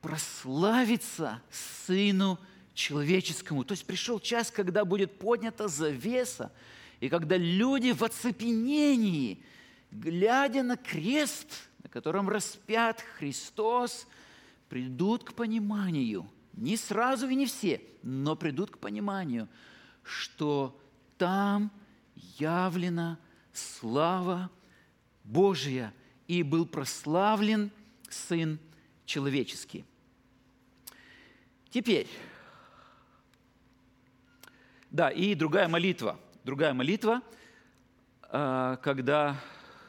прославиться 0.00 1.40
Сыну 1.50 2.38
человеческому. 2.74 3.64
То 3.64 3.72
есть 3.72 3.86
пришел 3.86 4.20
час, 4.20 4.50
когда 4.50 4.84
будет 4.84 5.18
поднята 5.18 5.68
завеса, 5.68 6.52
и 7.00 7.08
когда 7.08 7.36
люди 7.36 7.92
в 7.92 8.02
оцепенении, 8.02 9.42
глядя 9.90 10.62
на 10.62 10.76
крест, 10.76 11.48
на 11.82 11.88
котором 11.88 12.28
распят 12.28 13.00
Христос, 13.16 14.06
придут 14.68 15.24
к 15.24 15.32
пониманию, 15.34 16.28
не 16.56 16.76
сразу 16.76 17.28
и 17.28 17.34
не 17.34 17.46
все, 17.46 17.80
но 18.02 18.36
придут 18.36 18.70
к 18.70 18.78
пониманию, 18.78 19.48
что 20.02 20.80
там 21.18 21.70
явлена 22.38 23.18
слава 23.52 24.50
Божия, 25.24 25.92
и 26.26 26.42
был 26.42 26.66
прославлен 26.66 27.70
Сын 28.08 28.58
человеческий. 29.04 29.84
Теперь, 31.70 32.08
да, 34.90 35.10
и 35.10 35.34
другая 35.34 35.66
молитва. 35.68 36.18
Другая 36.44 36.72
молитва, 36.72 37.22
а, 38.22 38.76
когда 38.76 39.40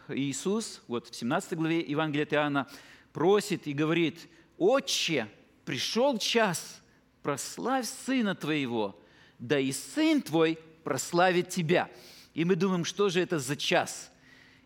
Иисус, 0.07 0.81
вот 0.87 1.09
в 1.09 1.15
17 1.15 1.53
главе 1.57 1.81
Евангелия 1.81 2.25
от 2.25 2.33
Иоанна, 2.33 2.67
просит 3.13 3.67
и 3.67 3.73
говорит, 3.73 4.27
«Отче, 4.57 5.29
пришел 5.65 6.17
час, 6.17 6.81
прославь 7.21 7.87
Сына 7.87 8.35
Твоего, 8.35 8.99
да 9.39 9.59
и 9.59 9.71
Сын 9.71 10.21
Твой 10.21 10.59
прославит 10.83 11.49
Тебя». 11.49 11.89
И 12.33 12.43
мы 12.43 12.55
думаем, 12.55 12.83
что 12.83 13.09
же 13.09 13.21
это 13.21 13.39
за 13.39 13.55
час? 13.55 14.11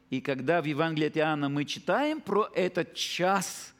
И 0.09 0.21
когда 0.21 0.61
в 0.61 0.65
Евангелии 0.65 1.07
от 1.07 1.17
Иоанна 1.17 1.49
мы 1.49 1.65
читаем 1.65 2.19
про 2.19 2.49
этот 2.55 2.95
час, 2.95 3.73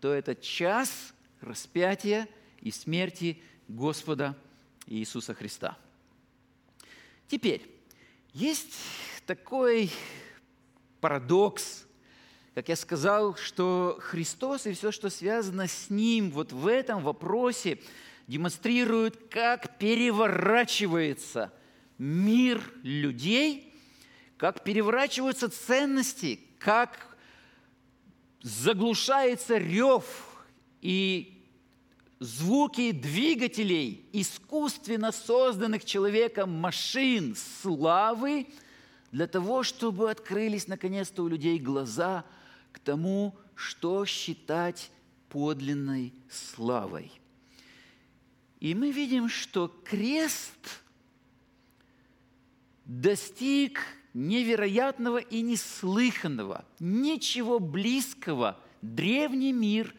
то 0.00 0.12
это 0.12 0.36
час 0.36 1.12
распятия 1.40 2.28
и 2.60 2.70
смерти 2.70 3.42
Господа 3.68 4.36
Иисуса 4.86 5.34
Христа– 5.34 5.76
Теперь, 7.32 7.66
есть 8.34 8.74
такой 9.24 9.90
парадокс, 11.00 11.86
как 12.54 12.68
я 12.68 12.76
сказал, 12.76 13.34
что 13.36 13.98
Христос 14.00 14.66
и 14.66 14.74
все, 14.74 14.92
что 14.92 15.08
связано 15.08 15.68
с 15.68 15.88
Ним, 15.88 16.30
вот 16.30 16.52
в 16.52 16.66
этом 16.66 17.02
вопросе 17.02 17.78
демонстрирует, 18.26 19.28
как 19.30 19.78
переворачивается 19.78 21.52
мир 21.96 22.62
людей, 22.82 23.72
как 24.36 24.64
переворачиваются 24.64 25.48
ценности, 25.48 26.40
как 26.58 27.16
заглушается 28.42 29.56
рев 29.56 30.04
и 30.82 31.46
звуки 32.18 32.92
двигателей, 32.92 34.04
искусственно 34.12 35.10
созданных 35.10 35.84
человеком 35.84 36.50
машин 36.50 37.34
славы, 37.62 38.46
для 39.10 39.26
того, 39.26 39.62
чтобы 39.62 40.10
открылись 40.10 40.68
наконец-то 40.68 41.22
у 41.22 41.28
людей 41.28 41.58
глаза 41.58 42.24
тому, 42.84 43.34
что 43.54 44.04
считать 44.04 44.90
подлинной 45.28 46.12
славой. 46.30 47.10
И 48.60 48.74
мы 48.74 48.92
видим, 48.92 49.28
что 49.28 49.68
крест 49.84 50.82
достиг 52.84 53.80
невероятного 54.14 55.18
и 55.18 55.40
неслыханного, 55.40 56.64
ничего 56.78 57.58
близкого 57.58 58.58
древний 58.82 59.52
мир 59.52 59.94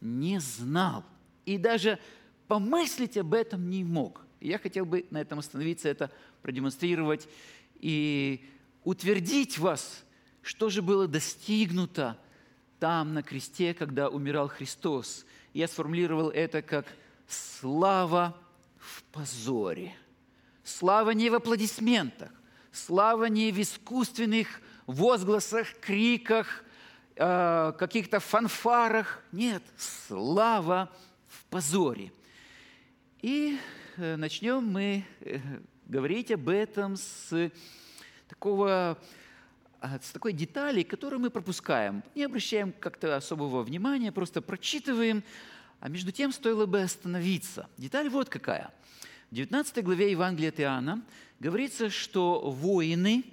не 0.00 0.40
знал– 0.40 1.04
и 1.48 1.56
даже 1.56 1.98
помыслить 2.46 3.16
об 3.16 3.32
этом 3.32 3.70
не 3.70 3.82
мог. 3.82 4.20
Я 4.38 4.58
хотел 4.58 4.84
бы 4.84 5.06
на 5.10 5.18
этом 5.18 5.38
остановиться, 5.38 5.88
это 5.88 6.10
продемонстрировать 6.42 7.26
и 7.80 8.44
утвердить 8.84 9.56
вас, 9.56 10.04
что 10.42 10.68
же 10.68 10.82
было 10.82 11.08
достигнуто 11.08 12.18
там, 12.78 13.14
на 13.14 13.22
кресте, 13.22 13.74
когда 13.74 14.08
умирал 14.08 14.48
Христос. 14.48 15.24
Я 15.52 15.68
сформулировал 15.68 16.30
это 16.30 16.62
как 16.62 16.86
«слава 17.26 18.36
в 18.78 19.02
позоре». 19.04 19.94
Слава 20.64 21.10
не 21.10 21.30
в 21.30 21.34
аплодисментах, 21.34 22.30
слава 22.72 23.24
не 23.24 23.50
в 23.52 23.58
искусственных 23.58 24.60
возгласах, 24.86 25.66
криках, 25.80 26.62
э, 27.16 27.72
каких-то 27.78 28.20
фанфарах. 28.20 29.22
Нет, 29.32 29.62
слава– 29.78 30.90
позоре. 31.50 32.12
И 33.22 33.58
э, 33.96 34.16
начнем 34.16 34.64
мы 34.64 35.04
э, 35.20 35.38
говорить 35.86 36.30
об 36.30 36.48
этом 36.48 36.96
с 36.96 37.50
такого 38.28 38.98
с 39.80 40.10
такой 40.10 40.32
детали, 40.32 40.82
которую 40.82 41.20
мы 41.20 41.30
пропускаем, 41.30 42.02
не 42.14 42.24
обращаем 42.24 42.72
как-то 42.72 43.16
особого 43.16 43.62
внимания, 43.62 44.12
просто 44.12 44.42
прочитываем, 44.42 45.22
а 45.80 45.88
между 45.88 46.10
тем 46.10 46.32
стоило 46.32 46.66
бы 46.66 46.80
остановиться. 46.80 47.68
Деталь 47.76 48.08
вот 48.08 48.28
какая. 48.28 48.72
В 49.30 49.34
19 49.34 49.84
главе 49.84 50.10
Евангелия 50.10 50.48
от 50.48 50.60
Иоанна 50.60 51.02
говорится, 51.38 51.90
что 51.90 52.50
воины, 52.50 53.24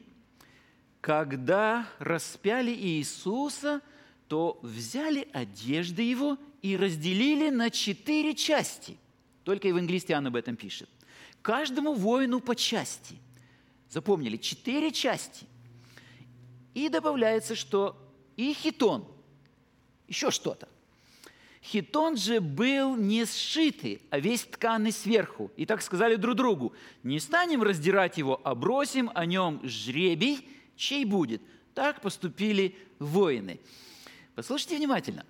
когда 1.01 1.87
распяли 1.99 2.71
Иисуса, 2.71 3.81
то 4.27 4.59
взяли 4.61 5.27
одежды 5.33 6.01
Его 6.03 6.37
и 6.61 6.77
разделили 6.77 7.49
на 7.49 7.69
четыре 7.69 8.35
части. 8.35 8.97
Только 9.43 9.67
евангелист 9.67 10.09
Иоанн 10.09 10.27
об 10.27 10.35
этом 10.35 10.55
пишет. 10.55 10.89
Каждому 11.43 11.93
воину 11.93 12.39
по 12.39 12.55
части. 12.55 13.15
Запомнили, 13.87 14.37
четыре 14.37 14.91
части. 14.91 15.45
И 16.75 16.89
добавляется, 16.89 17.55
что 17.55 17.97
и 18.37 18.53
хитон, 18.53 19.07
еще 20.07 20.29
что-то. 20.29 20.69
Хитон 21.63 22.15
же 22.15 22.39
был 22.39 22.95
не 22.95 23.25
сшитый, 23.25 23.99
а 24.11 24.19
весь 24.19 24.43
тканый 24.43 24.91
сверху. 24.91 25.51
И 25.57 25.65
так 25.65 25.81
сказали 25.81 26.15
друг 26.15 26.35
другу, 26.35 26.73
не 27.01 27.19
станем 27.19 27.63
раздирать 27.63 28.19
его, 28.19 28.39
а 28.43 28.53
бросим 28.53 29.09
о 29.15 29.25
нем 29.25 29.59
жребий, 29.63 30.47
чей 30.75 31.05
будет. 31.05 31.41
Так 31.73 32.01
поступили 32.01 32.77
воины. 32.99 33.59
Послушайте 34.35 34.77
внимательно 34.77 35.25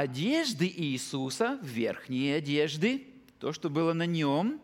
одежды 0.00 0.66
Иисуса, 0.66 1.58
верхние 1.62 2.36
одежды, 2.36 3.06
то, 3.38 3.52
что 3.52 3.70
было 3.70 3.92
на 3.92 4.06
нем, 4.06 4.60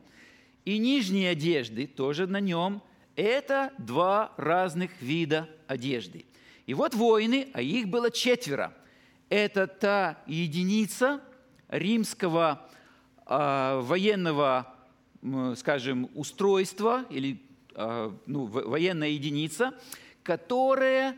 и 0.64 0.78
нижние 0.78 1.30
одежды, 1.30 1.86
тоже 1.86 2.26
на 2.26 2.40
нем, 2.40 2.82
это 3.20 3.72
два 3.78 4.32
разных 4.36 4.90
вида 5.02 5.48
одежды. 5.66 6.24
И 6.66 6.74
вот 6.74 6.94
воины, 6.94 7.48
а 7.52 7.60
их 7.60 7.88
было 7.88 8.10
четверо. 8.10 8.72
Это 9.28 9.66
та 9.66 10.22
единица 10.26 11.20
римского 11.68 12.68
э, 13.26 13.80
военного, 13.82 14.74
скажем, 15.56 16.08
устройства 16.14 17.04
или 17.10 17.42
э, 17.74 18.10
ну, 18.26 18.44
военная 18.46 19.08
единица, 19.08 19.74
которая 20.22 21.16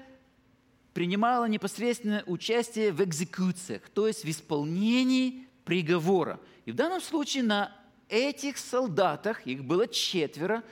принимала 0.92 1.46
непосредственное 1.46 2.22
участие 2.26 2.92
в 2.92 3.02
экзекуциях, 3.02 3.88
то 3.90 4.06
есть 4.06 4.24
в 4.24 4.30
исполнении 4.30 5.46
приговора. 5.64 6.38
И 6.66 6.72
в 6.72 6.74
данном 6.74 7.00
случае 7.00 7.44
на 7.44 7.74
этих 8.08 8.58
солдатах, 8.58 9.46
их 9.46 9.64
было 9.64 9.88
четверо, 9.88 10.62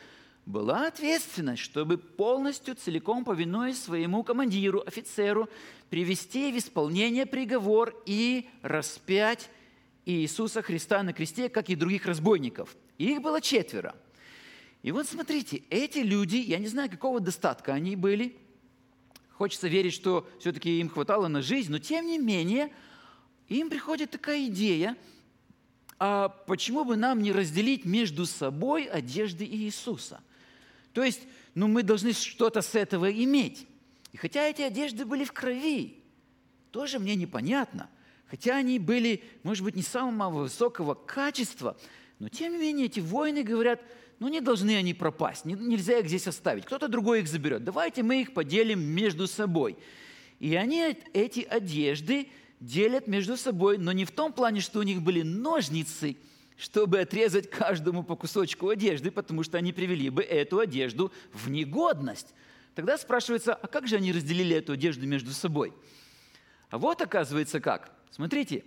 была 0.51 0.89
ответственность, 0.89 1.63
чтобы 1.63 1.97
полностью, 1.97 2.75
целиком 2.75 3.25
повинуясь 3.25 3.81
своему 3.81 4.23
командиру, 4.23 4.83
офицеру, 4.87 5.49
привести 5.89 6.53
в 6.53 6.59
исполнение 6.59 7.25
приговор 7.25 7.95
и 8.05 8.49
распять 8.63 9.49
Иисуса 10.05 10.61
Христа 10.63 11.03
на 11.03 11.13
кресте, 11.13 11.49
как 11.49 11.71
и 11.71 11.77
других 11.77 12.05
разбойников. 12.05 12.77
их 12.99 13.23
было 13.23 13.41
четверо. 13.41 13.95
И 14.83 14.93
вот 14.93 15.07
смотрите, 15.07 15.63
эти 15.71 15.99
люди, 15.99 16.37
я 16.37 16.59
не 16.59 16.67
знаю, 16.67 16.91
какого 16.91 17.21
достатка 17.21 17.73
они 17.73 17.97
были, 17.97 18.37
хочется 19.33 19.69
верить, 19.69 19.93
что 19.93 20.29
все-таки 20.41 20.81
им 20.81 20.89
хватало 20.89 21.29
на 21.29 21.43
жизнь, 21.43 21.71
но 21.71 21.79
тем 21.79 22.07
не 22.07 22.19
менее, 22.19 22.73
им 23.49 23.71
приходит 23.71 24.11
такая 24.11 24.47
идея, 24.47 24.97
а 25.99 26.29
почему 26.29 26.85
бы 26.85 26.97
нам 26.97 27.23
не 27.23 27.31
разделить 27.31 27.85
между 27.85 28.27
собой 28.27 28.85
одежды 28.85 29.45
Иисуса– 29.45 30.21
то 30.93 31.03
есть, 31.05 31.23
ну, 31.55 31.69
мы 31.69 31.83
должны 31.83 32.13
что-то 32.13 32.63
с 32.63 32.75
этого 32.75 33.11
иметь. 33.11 33.67
И 34.13 34.17
хотя 34.17 34.47
эти 34.49 34.63
одежды 34.63 35.05
были 35.05 35.25
в 35.25 35.33
крови, 35.33 36.03
тоже 36.71 36.99
мне 36.99 37.15
непонятно. 37.15 37.89
Хотя 38.27 38.57
они 38.57 38.79
были, 38.79 39.23
может 39.43 39.65
быть, 39.65 39.77
не 39.77 39.83
самого 39.83 40.43
высокого 40.43 40.95
качества, 40.95 41.77
но 42.19 42.29
тем 42.29 42.53
не 42.53 42.59
менее 42.59 42.87
эти 42.87 43.01
воины 43.01 43.43
говорят, 43.43 43.81
ну 44.19 44.29
не 44.29 44.41
должны 44.41 44.77
они 44.77 44.95
пропасть, 44.95 45.45
нельзя 45.45 45.99
их 45.99 46.07
здесь 46.07 46.27
оставить, 46.27 46.65
кто-то 46.65 46.89
другой 46.89 47.21
их 47.21 47.29
заберет. 47.29 47.65
Давайте 47.65 48.03
мы 48.03 48.21
их 48.21 48.35
поделим 48.35 48.81
между 48.81 49.27
собой. 49.27 49.77
И 50.39 50.55
они 50.55 50.97
эти 51.13 51.41
одежды 51.41 52.29
делят 52.61 53.07
между 53.07 53.37
собой, 53.37 53.79
но 53.79 53.93
не 53.93 54.05
в 54.05 54.11
том 54.11 54.33
плане, 54.33 54.61
что 54.61 54.81
у 54.81 54.83
них 54.83 55.03
были 55.03 55.23
ножницы– 55.23 56.17
чтобы 56.61 57.01
отрезать 57.01 57.49
каждому 57.49 58.03
по 58.03 58.17
кусочку 58.17 58.69
одежды, 58.69 59.11
потому 59.11 59.43
что 59.43 59.57
они 59.57 59.73
привели 59.73 60.11
бы 60.11 60.23
эту 60.23 60.59
одежду 60.59 61.11
в 61.33 61.51
негодность. 61.51 62.35
Тогда 62.75 62.99
спрашивается, 62.99 63.55
а 63.55 63.67
как 63.67 63.89
же 63.89 63.97
они 63.97 64.13
разделили 64.13 64.57
эту 64.57 64.73
одежду 64.73 65.07
между 65.07 65.33
собой? 65.33 65.73
А 66.69 66.77
вот 66.77 67.01
оказывается 67.01 67.61
как. 67.61 67.91
Смотрите, 68.11 68.65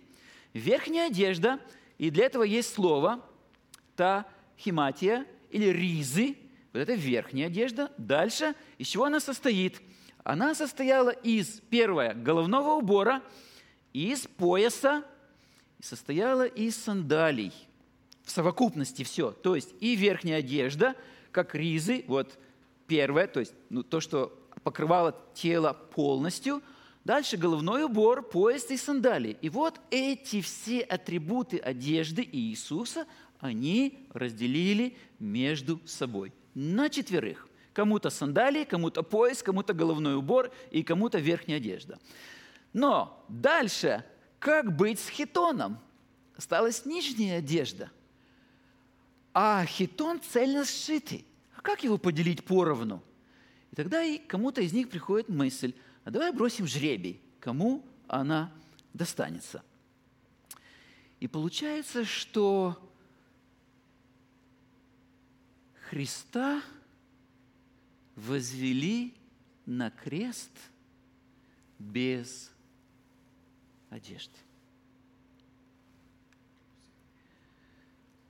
верхняя 0.54 1.08
одежда, 1.08 1.60
и 2.00 2.10
для 2.10 2.26
этого 2.26 2.42
есть 2.42 2.74
слово, 2.74 3.24
та 3.96 4.26
химатия 4.58 5.28
или 5.52 5.68
ризы, 5.68 6.36
вот 6.74 6.80
это 6.80 6.96
верхняя 6.96 7.46
одежда. 7.46 7.92
Дальше, 8.00 8.56
из 8.80 8.88
чего 8.88 9.06
она 9.06 9.20
состоит? 9.20 9.80
Она 10.24 10.56
состояла 10.56 11.12
из, 11.12 11.62
первое, 11.70 12.16
головного 12.16 12.74
убора, 12.74 13.22
из 13.94 14.22
пояса, 14.26 15.06
и 15.78 15.84
состояла 15.84 16.48
из 16.48 16.76
сандалий– 16.76 17.54
в 18.24 18.32
совокупности 18.32 19.04
все. 19.04 19.32
То 19.32 19.56
есть 19.56 19.74
и 19.80 19.96
верхняя 19.96 20.40
одежда, 20.40 20.96
как 21.32 21.56
ризы, 21.56 22.04
вот 22.08 22.38
первое, 22.88 23.28
то 23.28 23.40
есть 23.40 23.54
ну, 23.70 23.84
то, 23.84 24.00
что 24.00 24.38
покрывало 24.64 25.16
тело 25.34 25.74
полностью. 25.74 26.62
Дальше 27.04 27.36
головной 27.36 27.84
убор, 27.84 28.24
пояс 28.24 28.70
и 28.72 28.78
сандалии. 28.78 29.38
И 29.42 29.50
вот 29.50 29.82
эти 29.92 30.40
все 30.42 30.80
атрибуты 30.80 31.58
одежды 31.58 32.28
Иисуса 32.32 33.06
они 33.40 34.08
разделили 34.14 34.96
между 35.20 35.82
собой 35.86 36.32
на 36.54 36.90
четверых. 36.90 37.50
Кому-то 37.74 38.10
сандалии, 38.10 38.64
кому-то 38.64 39.04
пояс, 39.04 39.44
кому-то 39.44 39.74
головной 39.74 40.16
убор 40.16 40.52
и 40.72 40.82
кому-то 40.82 41.18
верхняя 41.18 41.58
одежда. 41.58 42.00
Но 42.72 43.26
дальше, 43.28 44.06
как 44.40 44.74
быть 44.74 45.00
с 45.00 45.10
хитоном? 45.10 45.80
Осталась 46.38 46.86
нижняя 46.86 47.40
одежда– 47.40 47.92
а 49.34 49.66
хитон 49.66 50.22
цельно 50.22 50.66
сшитый. 50.66 51.26
А 51.56 51.62
как 51.62 51.84
его 51.84 51.98
поделить 51.98 52.46
поровну? 52.46 53.04
И 53.72 53.76
тогда 53.76 54.04
и 54.04 54.20
кому-то 54.20 54.62
из 54.62 54.74
них 54.74 54.90
приходит 54.90 55.30
мысль, 55.30 55.74
а 56.04 56.12
давай 56.12 56.32
бросим 56.32 56.68
жребий, 56.68 57.20
кому 57.40 57.84
она 58.08 58.52
достанется. 58.94 59.64
И 61.20 61.28
получается, 61.28 62.06
что 62.06 62.78
Христа 65.90 66.62
возвели 68.16 69.14
на 69.66 69.90
крест 69.90 70.52
без 71.80 72.52
одежды. 73.90 74.38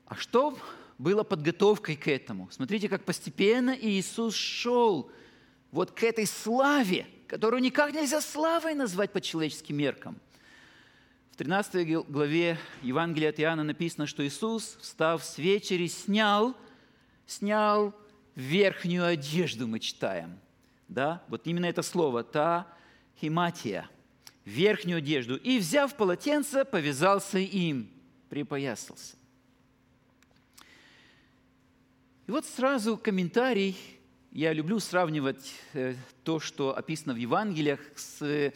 А 0.05 0.15
что 0.15 0.57
было 0.97 1.23
подготовкой 1.23 1.95
к 1.95 2.07
этому. 2.07 2.49
Смотрите, 2.51 2.89
как 2.89 3.03
постепенно 3.03 3.75
Иисус 3.79 4.35
шел 4.35 5.11
вот 5.71 5.91
к 5.91 6.03
этой 6.03 6.25
славе, 6.25 7.07
которую 7.27 7.61
никак 7.61 7.93
нельзя 7.93 8.21
славой 8.21 8.75
назвать 8.75 9.11
по 9.11 9.21
человеческим 9.21 9.77
меркам. 9.77 10.19
В 11.31 11.35
13 11.35 12.07
главе 12.07 12.59
Евангелия 12.83 13.29
от 13.29 13.39
Иоанна 13.39 13.63
написано, 13.63 14.05
что 14.05 14.25
Иисус, 14.25 14.77
встав 14.79 15.23
с 15.23 15.39
вечери, 15.39 15.87
снял, 15.87 16.55
снял 17.25 17.95
верхнюю 18.35 19.05
одежду, 19.05 19.67
мы 19.67 19.79
читаем. 19.79 20.37
Да? 20.87 21.23
Вот 21.27 21.47
именно 21.47 21.65
это 21.65 21.81
слово, 21.81 22.23
та 22.23 22.67
химатия, 23.19 23.89
верхнюю 24.45 24.99
одежду. 24.99 25.35
И, 25.37 25.57
взяв 25.57 25.95
полотенце, 25.95 26.65
повязался 26.65 27.39
им, 27.39 27.89
припоясался. 28.29 29.15
И 32.25 32.31
вот 32.31 32.45
сразу 32.45 32.95
комментарий. 32.95 33.75
Я 34.31 34.53
люблю 34.53 34.79
сравнивать 34.79 35.53
э, 35.73 35.93
то, 36.23 36.39
что 36.39 36.73
описано 36.73 37.13
в 37.13 37.17
Евангелиях, 37.17 37.81
с 37.97 38.21
э, 38.21 38.53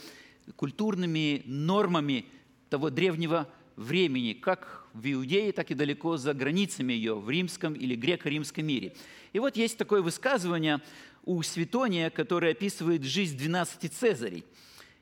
культурными 0.55 1.43
нормами 1.45 2.23
того 2.69 2.89
древнего 2.89 3.45
времени, 3.75 4.31
как 4.31 4.87
в 4.93 5.11
Иудее, 5.11 5.51
так 5.51 5.69
и 5.69 5.73
далеко 5.73 6.15
за 6.15 6.33
границами 6.33 6.93
ее, 6.93 7.15
в 7.15 7.29
римском 7.29 7.73
или 7.73 7.95
греко-римском 7.95 8.65
мире. 8.65 8.95
И 9.33 9.39
вот 9.39 9.57
есть 9.57 9.77
такое 9.77 10.01
высказывание 10.01 10.79
у 11.25 11.43
Светония, 11.43 12.09
которое 12.09 12.53
описывает 12.53 13.03
жизнь 13.03 13.37
12 13.37 13.91
цезарей. 13.91 14.45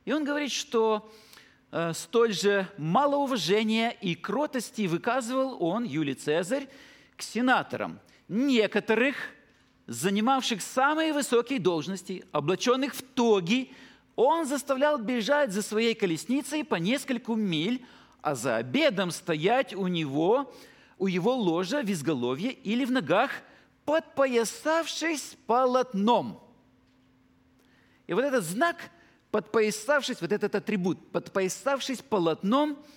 И 0.05 0.11
он 0.11 0.23
говорит, 0.23 0.51
что 0.51 1.13
э, 1.71 1.93
столь 1.93 2.33
же 2.33 2.67
мало 2.79 3.17
уважения 3.17 3.91
и 3.91 4.15
кротости 4.15 4.87
выказывал 4.87 5.63
он, 5.63 5.83
Юлий 5.83 6.15
Цезарь, 6.15 6.67
к 7.15 7.21
сенаторам– 7.21 7.99
некоторых, 8.27 9.15
занимавших 9.87 10.61
самые 10.61 11.13
высокие 11.13 11.59
должности, 11.59 12.25
облаченных 12.31 12.95
в 12.95 13.01
тоги, 13.01 13.71
он 14.15 14.45
заставлял 14.45 14.97
бежать 14.97 15.51
за 15.51 15.61
своей 15.61 15.93
колесницей 15.93 16.63
по 16.63 16.75
нескольку 16.75 17.35
миль, 17.35 17.85
а 18.21 18.35
за 18.35 18.57
обедом 18.57 19.11
стоять 19.11 19.73
у 19.73 19.87
него, 19.87 20.53
у 20.97 21.07
его 21.07 21.35
ложа 21.35 21.81
в 21.81 21.91
изголовье 21.91 22.51
или 22.51 22.85
в 22.85 22.91
ногах, 22.91 23.31
подпоясавшись 23.83 25.37
полотном. 25.45 26.41
И 28.07 28.13
вот 28.13 28.23
этот 28.23 28.43
знак, 28.43 28.77
подпоясавшись, 29.31 30.21
вот 30.21 30.31
этот 30.31 30.55
атрибут, 30.55 31.11
подпоясавшись 31.11 32.01
полотном– 32.01 32.77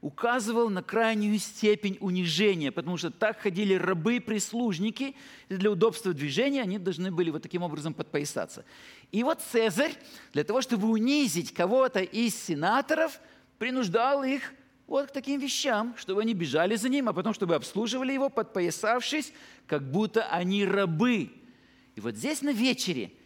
указывал 0.00 0.70
на 0.70 0.82
крайнюю 0.82 1.38
степень 1.38 1.98
унижения, 2.00 2.70
потому 2.70 2.96
что 2.96 3.10
так 3.10 3.40
ходили 3.40 3.74
рабы-прислужники, 3.74 5.16
и 5.48 5.54
для 5.54 5.70
удобства 5.70 6.12
движения 6.12 6.62
они 6.62 6.78
должны 6.78 7.10
были 7.10 7.30
вот 7.30 7.42
таким 7.42 7.62
образом 7.62 7.94
подпоясаться. 7.94 8.64
И 9.10 9.22
вот 9.24 9.40
Цезарь, 9.40 9.94
для 10.32 10.44
того, 10.44 10.60
чтобы 10.60 10.88
унизить 10.88 11.52
кого-то 11.52 12.00
из 12.00 12.36
сенаторов, 12.36 13.20
принуждал 13.58 14.22
их 14.22 14.52
вот 14.86 15.08
к 15.08 15.12
таким 15.12 15.40
вещам, 15.40 15.94
чтобы 15.98 16.22
они 16.22 16.32
бежали 16.32 16.76
за 16.76 16.88
ним, 16.88 17.08
а 17.08 17.12
потом, 17.12 17.34
чтобы 17.34 17.56
обслуживали 17.56 18.12
его, 18.12 18.28
подпоясавшись, 18.28 19.32
как 19.66 19.90
будто 19.90 20.24
они 20.26 20.64
рабы. 20.64 21.30
И 21.96 22.00
вот 22.00 22.14
здесь 22.14 22.42
на 22.42 22.52
вечере– 22.52 23.10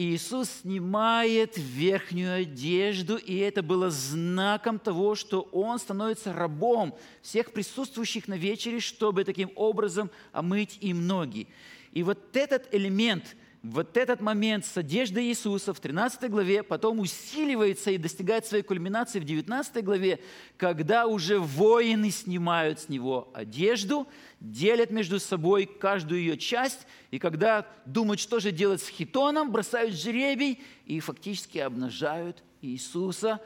Иисус 0.00 0.48
снимает 0.62 1.54
верхнюю 1.56 2.42
одежду, 2.42 3.16
и 3.16 3.36
это 3.38 3.64
было 3.64 3.90
знаком 3.90 4.78
того, 4.78 5.16
что 5.16 5.40
Он 5.50 5.80
становится 5.80 6.32
рабом 6.32 6.94
всех 7.20 7.52
присутствующих 7.52 8.28
на 8.28 8.34
вечере, 8.34 8.78
чтобы 8.78 9.24
таким 9.24 9.50
образом 9.56 10.08
омыть 10.30 10.78
им 10.80 11.08
ноги. 11.08 11.48
И 11.90 12.04
вот 12.04 12.36
этот 12.36 12.72
элемент 12.72 13.34
вот 13.62 13.96
этот 13.96 14.20
момент 14.20 14.64
с 14.64 14.76
одеждой 14.76 15.24
Иисуса 15.24 15.74
в 15.74 15.80
13 15.80 16.30
главе 16.30 16.62
потом 16.62 17.00
усиливается 17.00 17.90
и 17.90 17.98
достигает 17.98 18.46
своей 18.46 18.62
кульминации 18.62 19.18
в 19.18 19.24
19 19.24 19.84
главе, 19.84 20.20
когда 20.56 21.06
уже 21.06 21.40
воины 21.40 22.10
снимают 22.10 22.80
с 22.80 22.88
него 22.88 23.30
одежду, 23.34 24.06
делят 24.38 24.90
между 24.90 25.18
собой 25.18 25.66
каждую 25.66 26.20
ее 26.20 26.38
часть, 26.38 26.86
и 27.10 27.18
когда 27.18 27.66
думают, 27.84 28.20
что 28.20 28.38
же 28.38 28.52
делать 28.52 28.80
с 28.80 28.88
хитоном, 28.88 29.50
бросают 29.50 29.94
жребий 29.94 30.62
и 30.86 31.00
фактически 31.00 31.58
обнажают 31.58 32.44
Иисуса, 32.62 33.40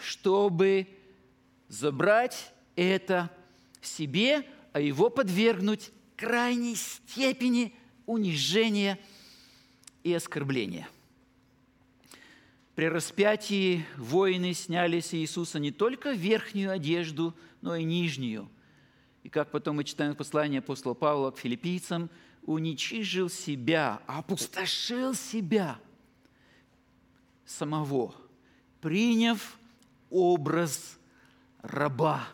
чтобы 0.00 0.88
забрать 1.68 2.52
это 2.76 3.30
себе, 3.82 4.44
а 4.72 4.80
его 4.80 5.10
подвергнуть 5.10 5.90
крайней 6.16 6.76
степени 6.76 7.74
унижения 8.06 8.98
и 10.02 10.12
оскорбления. 10.12 10.88
При 12.74 12.86
распятии 12.86 13.84
воины 13.96 14.54
сняли 14.54 15.00
с 15.00 15.12
Иисуса 15.12 15.58
не 15.58 15.70
только 15.70 16.12
верхнюю 16.12 16.70
одежду, 16.70 17.34
но 17.60 17.76
и 17.76 17.84
нижнюю. 17.84 18.48
И 19.22 19.28
как 19.28 19.50
потом 19.50 19.76
мы 19.76 19.84
читаем 19.84 20.14
послание 20.14 20.60
апостола 20.60 20.94
Павла 20.94 21.30
к 21.30 21.38
филиппийцам, 21.38 22.08
уничижил 22.42 23.28
себя, 23.28 24.00
опустошил 24.06 25.14
себя 25.14 25.78
самого, 27.44 28.14
приняв 28.80 29.58
образ 30.08 30.98
раба. 31.60 32.26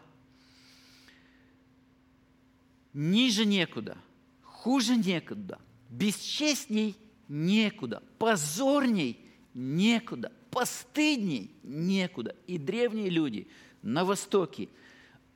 Ниже 2.93 3.45
некуда, 3.45 3.99
хуже 4.43 4.97
некуда, 4.97 5.59
бесчестней 5.91 6.97
некуда, 7.29 8.03
позорней 8.19 9.19
некуда, 9.55 10.33
постыдней 10.51 11.51
некуда. 11.63 12.35
И 12.47 12.59
древние 12.59 13.09
люди 13.09 13.49
на 13.83 14.05
Востоке 14.05 14.69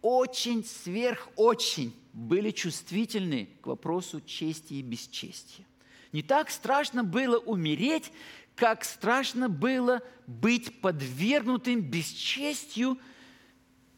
очень, 0.03 0.65
сверх 0.65 1.29
очень 1.37 1.95
были 2.13 2.51
чувствительны 2.51 3.49
к 3.61 3.67
вопросу 3.67 4.21
чести 4.21 4.75
и 4.75 4.83
бесчестия. 4.83 5.67
Не 6.13 6.23
так 6.23 6.51
страшно 6.51 7.05
было 7.05 7.39
умереть, 7.39 8.11
как 8.57 8.85
страшно 8.85 9.49
было 9.49 10.03
быть 10.27 10.81
подвергнутым 10.81 11.81
бесчестью 11.81 12.99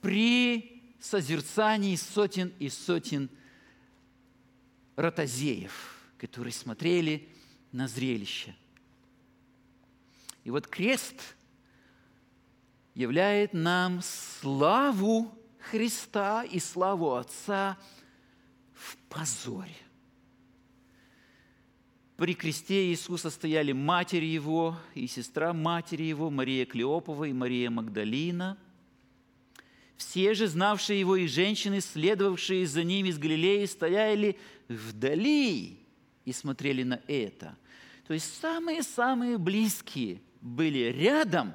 при 0.01 0.83
созерцании 1.01 1.97
сотен 1.97 2.53
и 2.59 2.69
сотен 2.69 3.29
ротозеев, 4.97 5.97
которые 6.19 6.53
смотрели 6.53 7.29
на 7.73 7.89
зрелище. 7.89 8.55
И 10.45 10.51
вот 10.51 10.67
крест 10.67 11.37
являет 12.95 13.53
нам 13.55 14.01
славу 14.03 15.33
Христа 15.59 16.45
и 16.45 16.59
славу 16.59 17.15
Отца 17.15 17.79
в 18.75 18.97
позоре. 19.09 19.77
При 22.17 22.35
кресте 22.35 22.89
Иисуса 22.91 23.31
стояли 23.31 23.73
матери 23.73 24.27
Его 24.27 24.77
и 24.95 25.07
сестра 25.07 25.53
матери 25.53 26.05
Его, 26.05 26.31
Мария 26.31 26.67
Клеопова 26.67 27.25
и 27.25 27.33
Мария 27.33 27.71
Магдалина. 27.71 28.59
Все 29.97 30.35
же, 30.35 30.47
знавшие 30.47 31.01
Его, 31.01 31.17
и 31.17 31.27
женщины, 31.27 31.81
следовавшие 31.81 32.67
за 32.67 32.85
Ним 32.85 33.07
из 33.07 33.19
Галилеи, 33.19 33.65
стояли 33.67 34.39
вдали 34.69 35.79
и 36.25 36.33
смотрели 36.33 36.83
на 36.83 37.01
это. 37.07 37.57
То 38.13 38.17
есть 38.17 38.39
самые-самые 38.43 39.39
близкие 39.39 40.21
были 40.43 40.93
рядом, 40.93 41.55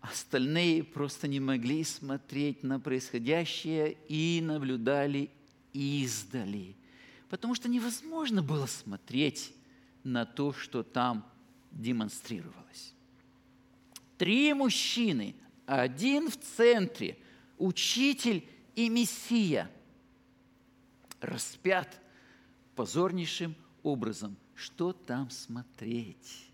остальные 0.00 0.82
просто 0.82 1.28
не 1.28 1.38
могли 1.38 1.84
смотреть 1.84 2.62
на 2.62 2.80
происходящее 2.80 3.98
и 4.08 4.40
наблюдали 4.42 5.28
издали– 5.74 6.78
потому 7.28 7.54
что 7.54 7.68
невозможно 7.68 8.42
было 8.42 8.64
смотреть 8.64 9.52
на 10.02 10.24
то, 10.24 10.54
что 10.54 10.82
там 10.82 11.30
демонстрировалось. 11.72 12.94
Три 14.16 14.54
мужчины, 14.54 15.34
один 15.66 16.30
в 16.30 16.38
центре, 16.38 17.18
учитель 17.58 18.48
и 18.76 18.88
мессия, 18.88 19.70
распят 21.20 22.00
позорнейшим 22.76 23.54
образом. 23.82 24.38
Что 24.54 24.92
там 24.92 25.30
смотреть? 25.30 26.46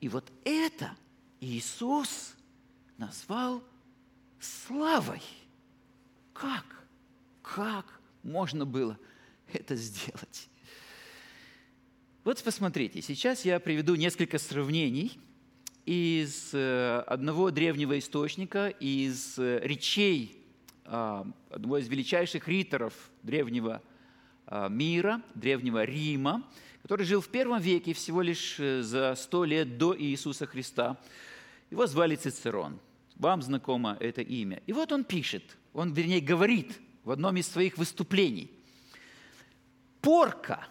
И 0.00 0.08
вот 0.08 0.30
это 0.44 0.96
Иисус 1.40 2.34
назвал 2.98 3.62
славой. 4.40 5.22
Как? 6.32 6.64
Как 7.42 8.00
можно 8.22 8.64
было 8.64 8.98
это 9.52 9.76
сделать? 9.76 10.48
Вот 12.24 12.42
посмотрите, 12.42 13.02
сейчас 13.02 13.44
я 13.44 13.60
приведу 13.60 13.94
несколько 13.94 14.38
сравнений 14.38 15.18
из 15.84 16.50
э, 16.52 17.04
одного 17.06 17.52
древнего 17.52 17.96
источника, 17.98 18.68
из 18.68 19.38
э, 19.38 19.60
речей 19.62 20.42
а, 20.88 21.26
одного 21.50 21.78
из 21.78 21.88
величайших 21.88 22.46
риторов 22.46 22.94
древнего 23.22 23.82
мира, 24.50 25.22
древнего 25.34 25.84
Рима, 25.84 26.42
который 26.86 27.04
жил 27.04 27.20
в 27.20 27.28
первом 27.28 27.60
веке, 27.60 27.92
всего 27.94 28.22
лишь 28.22 28.60
э, 28.60 28.80
за 28.80 29.16
сто 29.16 29.44
лет 29.44 29.76
до 29.76 29.98
Иисуса 29.98 30.46
Христа. 30.46 30.96
Его 31.68 31.88
звали 31.88 32.14
Цицерон. 32.14 32.78
Вам 33.16 33.42
знакомо 33.42 33.96
это 33.98 34.22
имя. 34.22 34.62
И 34.66 34.72
вот 34.72 34.92
он 34.92 35.02
пишет, 35.02 35.56
он, 35.72 35.92
вернее, 35.92 36.20
говорит 36.20 36.78
в 37.02 37.10
одном 37.10 37.36
из 37.38 37.48
своих 37.48 37.76
выступлений. 37.76 38.52
Порка, 40.00 40.68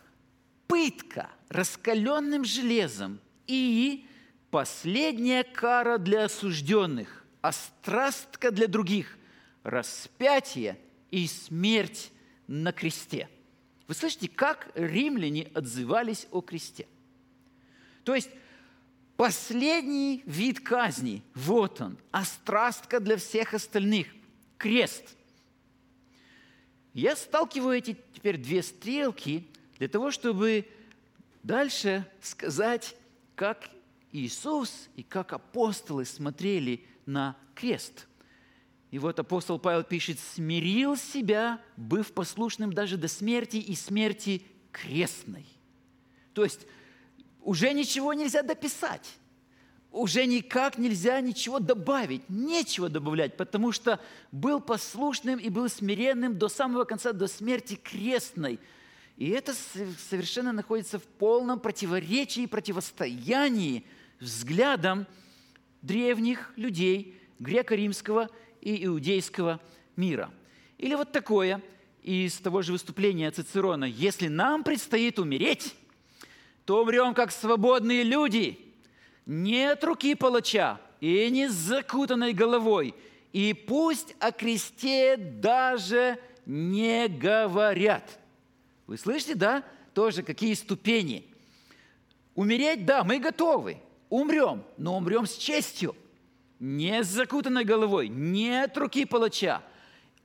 пытка 0.68 1.30
раскаленным 1.50 2.46
железом 2.46 3.20
и 3.46 4.06
последняя 4.52 5.44
кара 5.44 5.98
для 5.98 6.24
осужденных, 6.24 7.26
острастка 7.42 8.52
для 8.52 8.70
других, 8.70 9.18
распятие 9.64 10.80
и 11.12 11.28
смерть 11.28 12.10
на 12.48 12.72
кресте. 12.72 13.28
Вы 13.88 13.94
слышите, 13.94 14.28
как 14.28 14.72
римляне 14.76 15.50
отзывались 15.54 16.28
о 16.32 16.42
кресте? 16.42 16.88
То 18.04 18.16
есть 18.16 18.30
последний 19.18 20.24
вид 20.26 20.60
казни, 20.60 21.24
вот 21.34 21.82
он, 21.82 21.98
острастка 22.12 23.00
для 23.00 23.18
всех 23.18 23.54
остальных, 23.54 24.08
крест– 24.58 25.16
я 26.96 27.18
сталкиваю 27.18 27.78
эти 27.78 27.98
теперь 28.14 28.38
две 28.38 28.64
стрелки 28.64 29.46
для 29.78 29.90
того, 29.90 30.12
чтобы 30.12 30.66
дальше 31.44 32.10
сказать, 32.22 32.96
как 33.36 33.70
Иисус 34.14 34.88
и 34.96 35.04
как 35.04 35.34
апостолы 35.34 36.06
смотрели 36.06 36.86
на 37.06 37.36
крест. 37.54 38.08
И 38.92 39.00
вот 39.00 39.20
апостол 39.20 39.60
Павел 39.60 39.84
пишет, 39.84 40.20
«Смирил 40.20 40.96
себя, 40.96 41.62
быв 41.76 42.14
послушным 42.14 42.72
даже 42.72 42.98
до 42.98 43.08
смерти 43.08 43.58
и 43.58 43.76
смерти 43.76 44.44
крестной». 44.72 45.46
То 46.34 46.44
есть 46.44 46.68
уже 47.42 47.74
ничего 47.74 48.14
нельзя 48.14 48.42
дописать 48.42 49.18
уже 49.96 50.26
никак 50.26 50.78
нельзя 50.78 51.22
ничего 51.22 51.60
добавить, 51.60 52.30
нечего 52.30 52.90
добавлять, 52.90 53.38
потому 53.38 53.72
что 53.72 54.00
был 54.32 54.60
послушным 54.60 55.40
и 55.40 55.50
был 55.50 55.70
смиренным 55.70 56.38
до 56.38 56.50
самого 56.50 56.84
конца, 56.84 57.14
до 57.14 57.28
смерти 57.28 57.76
крестной. 57.76 58.60
И 59.16 59.30
это 59.30 59.54
совершенно 60.10 60.52
находится 60.52 61.00
в 61.00 61.04
полном 61.04 61.62
противоречии 61.62 62.44
и 62.44 62.48
противостоянии 62.48 63.86
взглядам 64.20 65.08
древних 65.82 66.52
людей 66.58 67.18
греко-римского 67.40 68.30
и 68.66 68.86
иудейского 68.86 69.62
мира. 69.96 70.30
Или 70.78 70.96
вот 70.96 71.14
такое 71.14 71.62
из 72.04 72.36
того 72.40 72.62
же 72.62 72.74
выступления 72.74 73.32
Цицерона. 73.32 73.86
«Если 73.86 74.28
нам 74.28 74.66
предстоит 74.66 75.20
умереть, 75.20 75.74
то 76.66 76.82
умрем 76.82 77.14
как 77.14 77.32
свободные 77.32 78.04
люди– 78.04 78.60
нет 79.26 79.84
руки 79.84 80.14
палача 80.16 80.80
и 81.00 81.30
не 81.30 81.50
с 81.50 81.54
закутанной 81.54 82.34
головой, 82.34 82.94
и 83.34 83.54
пусть 83.54 84.16
о 84.20 84.32
кресте 84.32 85.18
даже 85.18 86.20
не 86.46 87.08
говорят. 87.08 88.20
Вы 88.88 88.98
слышите, 88.98 89.36
да? 89.36 89.64
Тоже 89.94 90.22
какие 90.22 90.54
ступени. 90.54 91.26
Умереть, 92.36 92.86
да, 92.86 93.04
мы 93.04 93.20
готовы. 93.20 93.82
Умрем, 94.10 94.64
но 94.78 94.98
умрем 94.98 95.26
с 95.26 95.36
честью. 95.38 95.96
Не 96.60 97.04
с 97.04 97.08
закутанной 97.08 97.66
головой, 97.66 98.08
нет 98.08 98.78
руки 98.78 99.06
палача. 99.06 99.62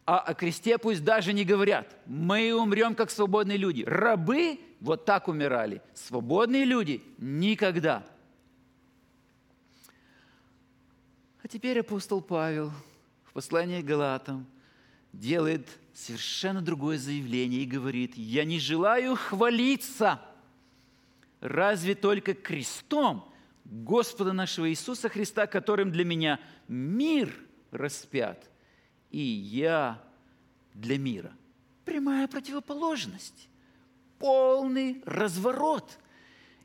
а 0.07 0.19
о 0.19 0.35
кресте 0.35 0.79
пусть 0.79 1.05
даже 1.05 1.33
не 1.33 1.45
говорят. 1.45 1.97
Мы 2.07 2.53
умрем, 2.53 2.95
как 2.95 3.11
свободные 3.11 3.59
люди. 3.59 3.85
Рабы 3.85 4.59
вот 4.81 5.05
так 5.05 5.29
умирали. 5.29 5.83
Свободные 5.95 6.64
люди 6.64 7.03
никогда. 7.19 8.05
А 11.43 11.49
теперь 11.49 11.81
апостол 11.81 12.21
Павел 12.21 12.73
в 13.25 13.33
послании 13.33 13.83
к 13.83 13.85
Галатам 13.85 14.47
делает 15.12 15.69
совершенно 15.95 16.61
другое 16.61 16.99
заявление 16.99 17.62
и 17.62 17.66
говорит, 17.66 18.16
«Я 18.16 18.45
не 18.45 18.59
желаю 18.59 19.16
хвалиться, 19.16 20.21
разве 21.40 21.95
только 21.95 22.35
крестом 22.35 23.30
Господа 23.71 24.33
нашего 24.33 24.69
Иисуса 24.69 25.09
Христа, 25.09 25.47
которым 25.47 25.93
для 25.93 26.05
меня 26.05 26.41
мир 26.67 27.33
распят, 27.71 28.51
и 29.11 29.21
я 29.21 30.03
для 30.75 30.99
мира». 30.99 31.33
Прямая 31.85 32.27
противоположность, 32.27 33.49
полный 34.19 35.03
разворот. 35.07 35.99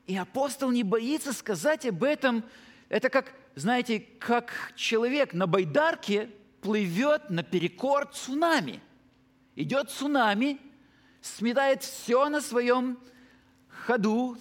И 0.06 0.16
апостол 0.16 0.70
не 0.70 0.82
боится 0.82 1.32
сказать 1.32 1.86
об 1.86 2.02
этом. 2.04 2.44
Это 2.88 3.08
как, 3.08 3.32
знаете, 3.54 4.00
как 4.00 4.72
человек 4.76 5.32
на 5.32 5.46
байдарке 5.46 6.30
плывет 6.60 7.30
наперекор 7.30 8.06
цунами. 8.06 8.80
Идет 9.54 9.90
цунами, 9.90 10.60
сметает 11.20 11.82
все 11.82 12.28
на 12.28 12.40
своем 12.40 12.98
ходу, 13.68 14.36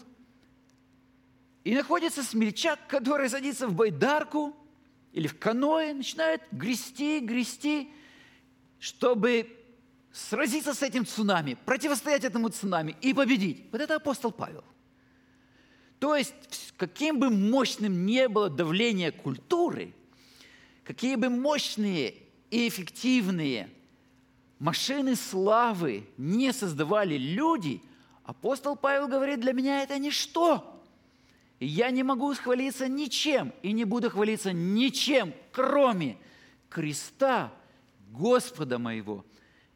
и 1.66 1.74
находится 1.74 2.24
смельчак, 2.24 2.80
который 2.88 3.28
садится 3.28 3.68
в 3.68 3.74
байдарку 3.74 4.56
или 5.12 5.28
в 5.28 5.38
каное, 5.38 5.96
начинает 5.96 6.42
грести, 6.52 7.20
грести, 7.20 7.90
чтобы 8.80 9.50
сразиться 10.14 10.76
с 10.76 10.84
этим 10.84 11.08
цунами, 11.08 11.58
противостоять 11.66 12.24
этому 12.24 12.50
цунами 12.50 12.96
и 13.02 13.16
победить. 13.16 13.66
Вот 13.72 13.82
это 13.82 13.96
апостол 13.96 14.32
Павел. 14.32 14.64
То 16.00 16.16
есть, 16.16 16.36
каким 16.78 17.20
бы 17.20 17.32
мощным 17.32 18.06
не 18.06 18.30
было 18.30 18.48
давление 18.50 19.12
культуры, 19.12 19.92
какие 20.84 21.16
бы 21.16 21.30
мощные 21.30 22.14
и 22.52 22.68
эффективные 22.68 23.72
машины 24.60 25.16
славы 25.16 26.08
не 26.18 26.54
создавали 26.54 27.18
люди, 27.18 27.82
апостол 28.24 28.76
Павел 28.76 29.08
говорит, 29.08 29.40
для 29.40 29.54
меня 29.54 29.82
это 29.82 29.98
ничто. 29.98 30.75
Я 31.60 31.90
не 31.92 32.04
могу 32.04 32.34
хвалиться 32.34 32.88
ничем 32.88 33.54
и 33.62 33.72
не 33.72 33.86
буду 33.86 34.10
хвалиться 34.10 34.52
ничем, 34.52 35.34
кроме 35.52 36.18
креста 36.70 37.54
Господа 38.12 38.78
моего 38.78 39.26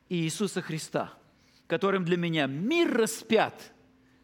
Иисуса 0.09 0.61
Христа, 0.61 1.13
которым 1.67 2.03
для 2.03 2.17
меня 2.17 2.47
мир 2.47 2.91
распят, 2.91 3.71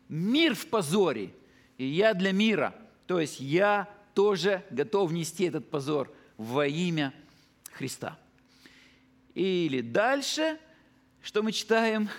мир 0.09 0.53
в 0.55 0.67
позоре, 0.67 1.33
и 1.77 1.85
я 1.85 2.13
для 2.13 2.33
мира. 2.33 2.75
То 3.07 3.19
есть 3.19 3.39
я 3.39 3.89
тоже 4.13 4.63
готов 4.69 5.11
нести 5.11 5.45
этот 5.45 5.69
позор 5.69 6.13
во 6.37 6.67
имя 6.67 7.13
Христа. 7.71 8.17
Или 9.33 9.81
дальше, 9.81 10.59
что 11.21 11.41
мы 11.41 11.51
читаем 11.51 12.09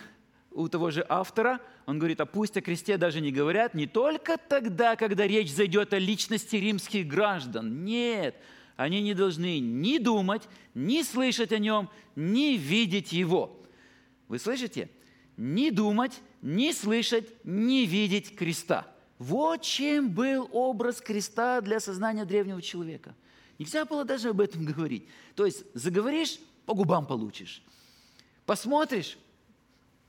у 0.50 0.68
того 0.68 0.90
же 0.90 1.04
автора– 1.08 1.60
он 1.86 2.00
говорит, 2.00 2.20
а 2.20 2.26
пусть 2.26 2.56
о 2.56 2.60
кресте 2.60 2.96
даже 2.96 3.20
не 3.20 3.30
говорят 3.30 3.74
не 3.74 3.86
только 3.86 4.38
тогда, 4.38 4.96
когда 4.96 5.24
речь 5.26 5.52
зайдет 5.52 5.94
о 5.94 5.98
личности 5.98 6.56
римских 6.56 7.06
граждан. 7.06 7.84
Нет, 7.84 8.34
они 8.74 9.00
не 9.00 9.14
должны 9.14 9.60
ни 9.60 9.98
думать, 9.98 10.42
ни 10.74 11.02
слышать 11.02 11.52
о 11.52 11.58
нем, 11.58 11.88
ни 12.16 12.56
видеть 12.56 13.12
его. 13.12 13.62
Вы 14.26 14.40
слышите? 14.40 14.90
Ни 15.36 15.70
думать, 15.70 16.20
ни 16.42 16.72
слышать, 16.72 17.28
ни 17.44 17.86
видеть 17.86 18.34
креста. 18.34 18.92
Вот 19.18 19.62
чем 19.62 20.10
был 20.10 20.48
образ 20.52 21.00
креста 21.00 21.60
для 21.60 21.78
сознания 21.78 22.24
древнего 22.24 22.60
человека. 22.60 23.14
Нельзя 23.58 23.84
было 23.84 24.04
даже 24.04 24.30
об 24.30 24.40
этом 24.40 24.64
говорить. 24.66 25.06
То 25.36 25.46
есть 25.46 25.64
заговоришь, 25.72 26.40
по 26.64 26.74
губам 26.74 27.06
получишь. 27.06 27.62
Посмотришь, 28.44 29.18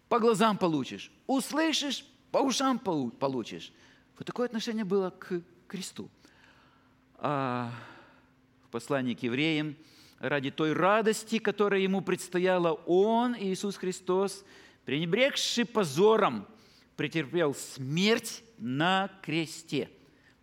по 0.10 0.20
глазам 0.20 0.58
получишь, 0.58 1.12
услышишь, 1.26 2.06
по 2.32 2.40
ушам 2.40 2.80
получишь. 2.80 3.72
Вот 4.18 4.26
такое 4.26 4.48
отношение 4.48 4.86
было 4.86 5.10
к 5.10 5.42
кресту. 5.68 6.10
А 7.16 7.72
в 8.66 8.70
послании 8.70 9.14
к 9.16 9.24
евреям, 9.24 9.76
ради 10.20 10.52
той 10.52 10.74
радости, 10.74 11.40
которая 11.40 11.82
ему 11.82 12.02
предстояла, 12.02 12.74
он, 12.86 13.36
Иисус 13.36 13.78
Христос, 13.78 14.44
пренебрегший 14.86 15.66
позором, 15.66 16.48
претерпел 16.96 17.54
смерть 17.54 18.44
на 18.58 19.12
кресте. 19.22 19.90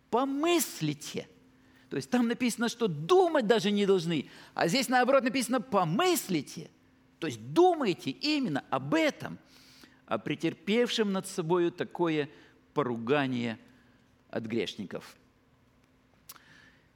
Помыслите. 0.09 1.27
То 1.89 1.97
есть 1.97 2.09
там 2.09 2.27
написано, 2.27 2.69
что 2.69 2.87
думать 2.87 3.47
даже 3.47 3.71
не 3.71 3.85
должны, 3.85 4.29
а 4.53 4.67
здесь 4.67 4.89
наоборот 4.89 5.23
написано 5.23 5.61
«помыслите». 5.61 6.69
То 7.19 7.27
есть 7.27 7.53
думайте 7.53 8.11
именно 8.11 8.63
об 8.69 8.93
этом– 8.93 9.39
а 10.05 10.17
претерпевшим 10.17 11.11
над 11.11 11.27
собою 11.27 11.71
такое 11.71 12.29
поругание 12.73 13.59
от 14.29 14.43
грешников. 14.45 15.15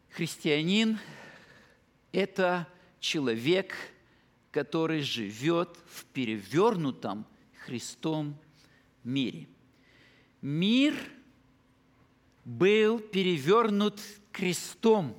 Христианин– 0.10 1.00
это 2.12 2.68
человек, 3.00 3.74
который 4.52 5.02
живет 5.02 5.78
в 5.92 6.06
перевернутом 6.06 7.26
Христом 7.66 8.38
мире. 9.04 9.48
Мир 10.42 10.96
был 12.46 13.00
перевернут 13.00 14.00
крестом. 14.32 15.16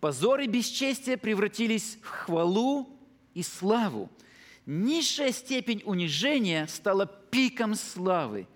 Позор 0.00 0.40
и 0.40 0.46
бесчестие 0.46 1.16
превратились 1.16 1.98
в 2.02 2.06
хвалу 2.06 2.99
и 3.34 3.42
славу– 3.42 4.10
Низшая 4.66 5.32
степень 5.32 5.82
унижения 5.84 6.66
стала 6.66 7.04
пиком 7.04 7.74
славы. 7.74 8.46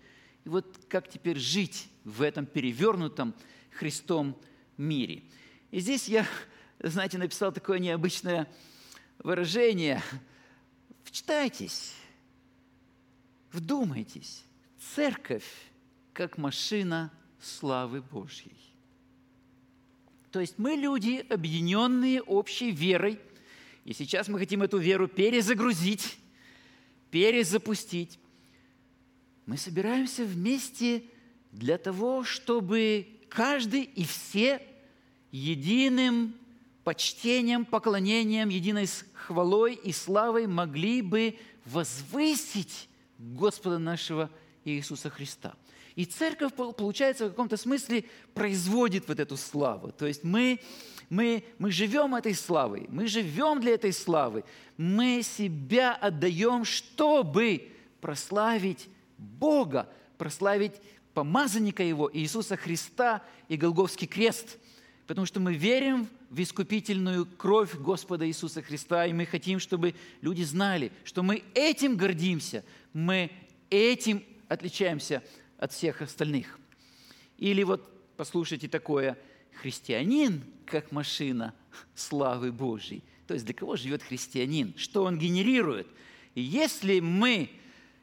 И 0.44 0.48
вот 0.48 0.78
как 0.88 1.08
теперь 1.08 1.38
жить 1.38 1.88
в 2.04 2.22
этом 2.22 2.46
перевернутом 2.46 3.34
Христом 3.72 4.38
мире? 4.76 5.24
И 5.72 5.80
здесь 5.80 6.06
я, 6.06 6.24
знаете, 6.78 7.18
написал 7.18 7.50
такое 7.50 7.78
необычное 7.78 8.46
выражение. 9.18 10.02
Вчитайтесь, 11.02 11.94
вдумайтесь. 13.50 14.44
Церковь 14.94 15.50
как 16.12 16.38
машина 16.38 17.10
славы 17.40 18.02
Божьей. 18.02 18.54
То 20.30 20.38
есть 20.38 20.58
мы 20.58 20.74
люди, 20.74 21.26
объединенные 21.28 22.22
общей 22.22 22.70
верой– 22.70 23.18
и 23.84 23.92
сейчас 23.92 24.28
мы 24.28 24.38
хотим 24.38 24.62
эту 24.62 24.78
веру 24.78 25.08
перезагрузить, 25.08 26.18
перезапустить. 27.10 28.18
Мы 29.46 29.58
собираемся 29.58 30.24
вместе 30.24 31.04
для 31.52 31.76
того, 31.76 32.24
чтобы 32.24 33.06
каждый 33.28 33.82
и 33.82 34.04
все 34.04 34.62
единым 35.30 36.34
почтением, 36.82 37.64
поклонением, 37.64 38.48
единой 38.48 38.88
хвалой 39.12 39.74
и 39.74 39.92
славой 39.92 40.46
могли 40.46 41.02
бы 41.02 41.38
возвысить 41.66 42.88
Господа 43.18 43.78
нашего 43.78 44.30
Иисуса 44.64 45.10
Христа. 45.10 45.54
И 45.96 46.04
церковь, 46.04 46.52
получается, 46.54 47.26
в 47.26 47.30
каком-то 47.30 47.56
смысле 47.56 48.04
производит 48.34 49.06
вот 49.06 49.20
эту 49.20 49.36
славу. 49.36 49.92
То 49.92 50.06
есть 50.06 50.24
мы 50.24 50.60
мы, 51.10 51.44
мы 51.58 51.70
живем 51.70 52.14
этой 52.14 52.34
славой, 52.34 52.86
мы 52.88 53.06
живем 53.06 53.60
для 53.60 53.74
этой 53.74 53.92
славы, 53.92 54.44
мы 54.76 55.22
себя 55.22 55.94
отдаем, 55.94 56.64
чтобы 56.64 57.68
прославить 58.00 58.88
Бога, 59.18 59.88
прославить 60.18 60.72
помазанника 61.12 61.82
Его, 61.82 62.10
Иисуса 62.12 62.56
Христа 62.56 63.22
и 63.48 63.56
Голговский 63.56 64.06
крест. 64.06 64.58
Потому 65.06 65.26
что 65.26 65.38
мы 65.38 65.54
верим 65.54 66.08
в 66.30 66.42
искупительную 66.42 67.26
кровь 67.26 67.74
Господа 67.76 68.26
Иисуса 68.26 68.62
Христа, 68.62 69.06
и 69.06 69.12
мы 69.12 69.26
хотим, 69.26 69.60
чтобы 69.60 69.94
люди 70.22 70.42
знали, 70.42 70.90
что 71.04 71.22
мы 71.22 71.44
этим 71.54 71.96
гордимся, 71.96 72.64
мы 72.92 73.30
этим 73.70 74.24
отличаемся 74.48 75.22
от 75.64 75.72
всех 75.72 76.02
остальных. 76.02 76.58
Или 77.38 77.62
вот 77.62 77.82
послушайте 78.16 78.68
такое– 78.68 79.16
христианин 79.54 80.44
как 80.66 80.92
машина 80.92 81.54
славы 81.94 82.52
Божьей. 82.52 83.02
То 83.26 83.32
есть 83.32 83.46
для 83.46 83.54
кого 83.54 83.76
живет 83.76 84.02
христианин? 84.02 84.74
Что 84.76 85.04
он 85.04 85.18
генерирует? 85.18 85.86
И 86.34 86.42
если 86.42 87.00
мы 87.00 87.48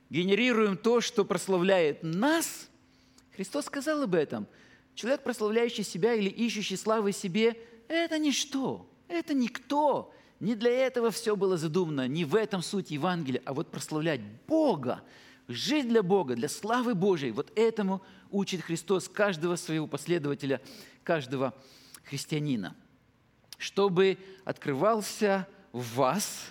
генерируем 0.09 0.75
то, 0.75 1.01
что 1.01 1.23
прославляет 1.23 2.01
нас, 2.01 2.67
Христос 3.35 3.65
сказал 3.65 4.01
об 4.01 4.15
этом. 4.15 4.47
Человек, 4.95 5.23
прославляющий 5.23 5.83
себя 5.83 6.15
или 6.15 6.29
ищущий 6.29 6.77
славы 6.77 7.11
себе, 7.11 7.55
это 7.87 8.17
ничто, 8.17 8.89
это 9.07 9.35
никто. 9.35 10.11
Не 10.39 10.55
для 10.55 10.71
этого 10.71 11.11
все 11.11 11.35
было 11.35 11.57
задумано, 11.57 12.07
не 12.07 12.25
в 12.25 12.33
этом 12.33 12.63
суть 12.63 12.89
Евангелия, 12.89 13.43
а 13.45 13.53
вот 13.53 13.69
прославлять 13.69 14.21
Бога, 14.47 15.03
жить 15.53 15.87
для 15.87 16.03
Бога, 16.03 16.35
для 16.35 16.49
славы 16.49 16.95
Божией. 16.95 17.31
Вот 17.31 17.51
этому 17.55 18.01
учит 18.29 18.61
Христос 18.61 19.07
каждого 19.07 19.55
своего 19.55 19.87
последователя, 19.87 20.61
каждого 21.03 21.53
христианина. 22.03 22.75
Чтобы 23.57 24.17
открывался 24.43 25.47
в 25.71 25.95
вас, 25.95 26.47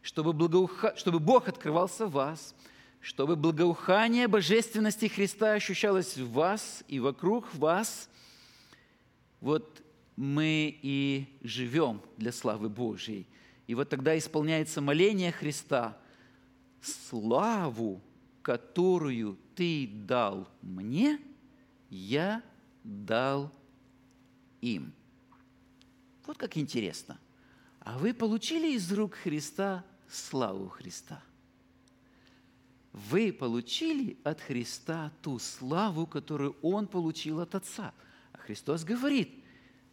чтобы, 0.00 0.32
благоуха... 0.32 0.94
чтобы 0.96 1.18
Бог 1.18 1.48
открывался 1.48 2.06
в 2.06 2.12
вас, 2.12 2.54
чтобы 3.00 3.34
благоухание 3.34 4.28
божественности 4.28 5.06
Христа 5.06 5.54
ощущалось 5.54 6.16
в 6.16 6.30
вас 6.32 6.84
и 6.86 7.00
вокруг 7.00 7.52
вас, 7.54 8.08
вот 9.40 9.82
мы 10.16 10.78
и 10.82 11.26
живем 11.42 12.00
для 12.16 12.30
славы 12.30 12.68
Божьей. 12.68 13.26
И 13.66 13.74
вот 13.74 13.88
тогда 13.88 14.16
исполняется 14.16 14.80
моление 14.80 15.32
Христа. 15.32 15.96
Славу, 16.80 18.00
которую 18.42 19.38
ты 19.54 19.86
дал 19.86 20.48
мне, 20.60 21.20
я 21.90 22.42
дал 22.84 23.52
им. 24.60 24.92
Вот 26.26 26.38
как 26.38 26.56
интересно. 26.56 27.18
А 27.80 27.98
вы 27.98 28.14
получили 28.14 28.74
из 28.74 28.92
рук 28.92 29.14
Христа 29.14 29.84
славу 30.08 30.68
Христа. 30.68 31.22
Вы 32.92 33.32
получили 33.32 34.18
от 34.22 34.40
Христа 34.40 35.10
ту 35.22 35.38
славу, 35.38 36.06
которую 36.06 36.56
Он 36.62 36.86
получил 36.86 37.40
от 37.40 37.54
Отца. 37.54 37.94
А 38.32 38.38
Христос 38.38 38.84
говорит, 38.84 39.42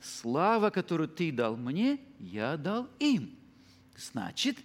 слава, 0.02 0.70
которую 0.70 1.08
ты 1.08 1.32
дал 1.32 1.56
мне, 1.56 2.00
я 2.20 2.58
дал 2.58 2.90
им. 3.00 3.38
Значит, 3.98 4.58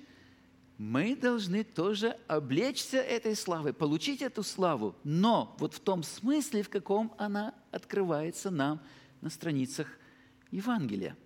мы 0.79 1.15
должны 1.15 1.63
тоже 1.63 2.17
облечься 2.27 2.99
этой 2.99 3.37
славой, 3.37 3.73
получить 3.73 4.23
эту 4.23 4.43
славу, 4.43 4.97
но 5.05 5.55
вот 5.59 5.75
в 5.75 5.81
том 5.81 6.03
смысле, 6.03 6.63
в 6.63 6.69
каком 6.69 7.15
она 7.17 7.55
открывается 7.71 8.51
нам 8.51 8.81
на 9.21 9.31
страницах 9.31 9.89
Евангелия. 10.51 11.17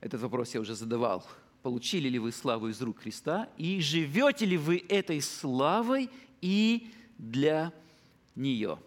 Этот 0.00 0.20
вопрос 0.20 0.54
я 0.54 0.60
уже 0.60 0.74
задавал. 0.74 1.26
Получили 1.62 2.08
ли 2.08 2.18
вы 2.18 2.32
славу 2.32 2.68
из 2.68 2.80
рук 2.82 3.00
Христа 3.00 3.48
и 3.56 3.80
живете 3.80 4.44
ли 4.44 4.58
вы 4.58 4.84
этой 4.88 5.20
славой 5.22 6.10
и 6.42 6.92
для 7.16 7.72
нее? 8.34 8.78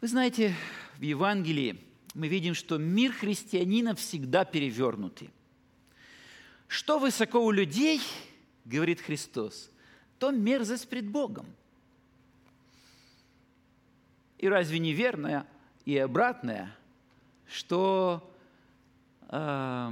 Вы 0.00 0.06
знаете, 0.06 0.54
в 0.98 1.02
Евангелии 1.02 1.80
мы 2.14 2.28
видим, 2.28 2.54
что 2.54 2.78
мир 2.78 3.12
христианина 3.12 3.94
всегда 3.96 4.44
перевернутый. 4.44 5.30
Что 6.68 6.98
высоко 6.98 7.44
у 7.44 7.50
людей, 7.50 8.00
говорит 8.66 9.00
Христос, 9.00 9.70
то 10.18 10.30
мерзость 10.30 10.88
пред 10.88 11.08
Богом. 11.08 11.46
И 14.36 14.46
разве 14.48 14.78
не 14.78 14.92
верное 14.92 15.46
и 15.86 15.96
обратное, 15.96 16.76
что, 17.46 18.30
э, 19.30 19.90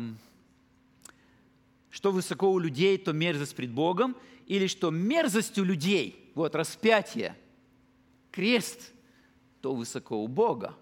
что 1.90 2.12
высоко 2.12 2.52
у 2.52 2.58
людей, 2.58 2.98
то 2.98 3.14
мерзость 3.14 3.56
пред 3.56 3.72
Богом, 3.72 4.14
или 4.46 4.66
что 4.66 4.90
мерзость 4.90 5.58
у 5.58 5.64
людей, 5.64 6.30
вот 6.34 6.54
распятие, 6.54 7.34
крест, 8.30 8.92
то 9.62 9.74
высоко 9.74 10.22
у 10.22 10.28
Бога. 10.28 10.76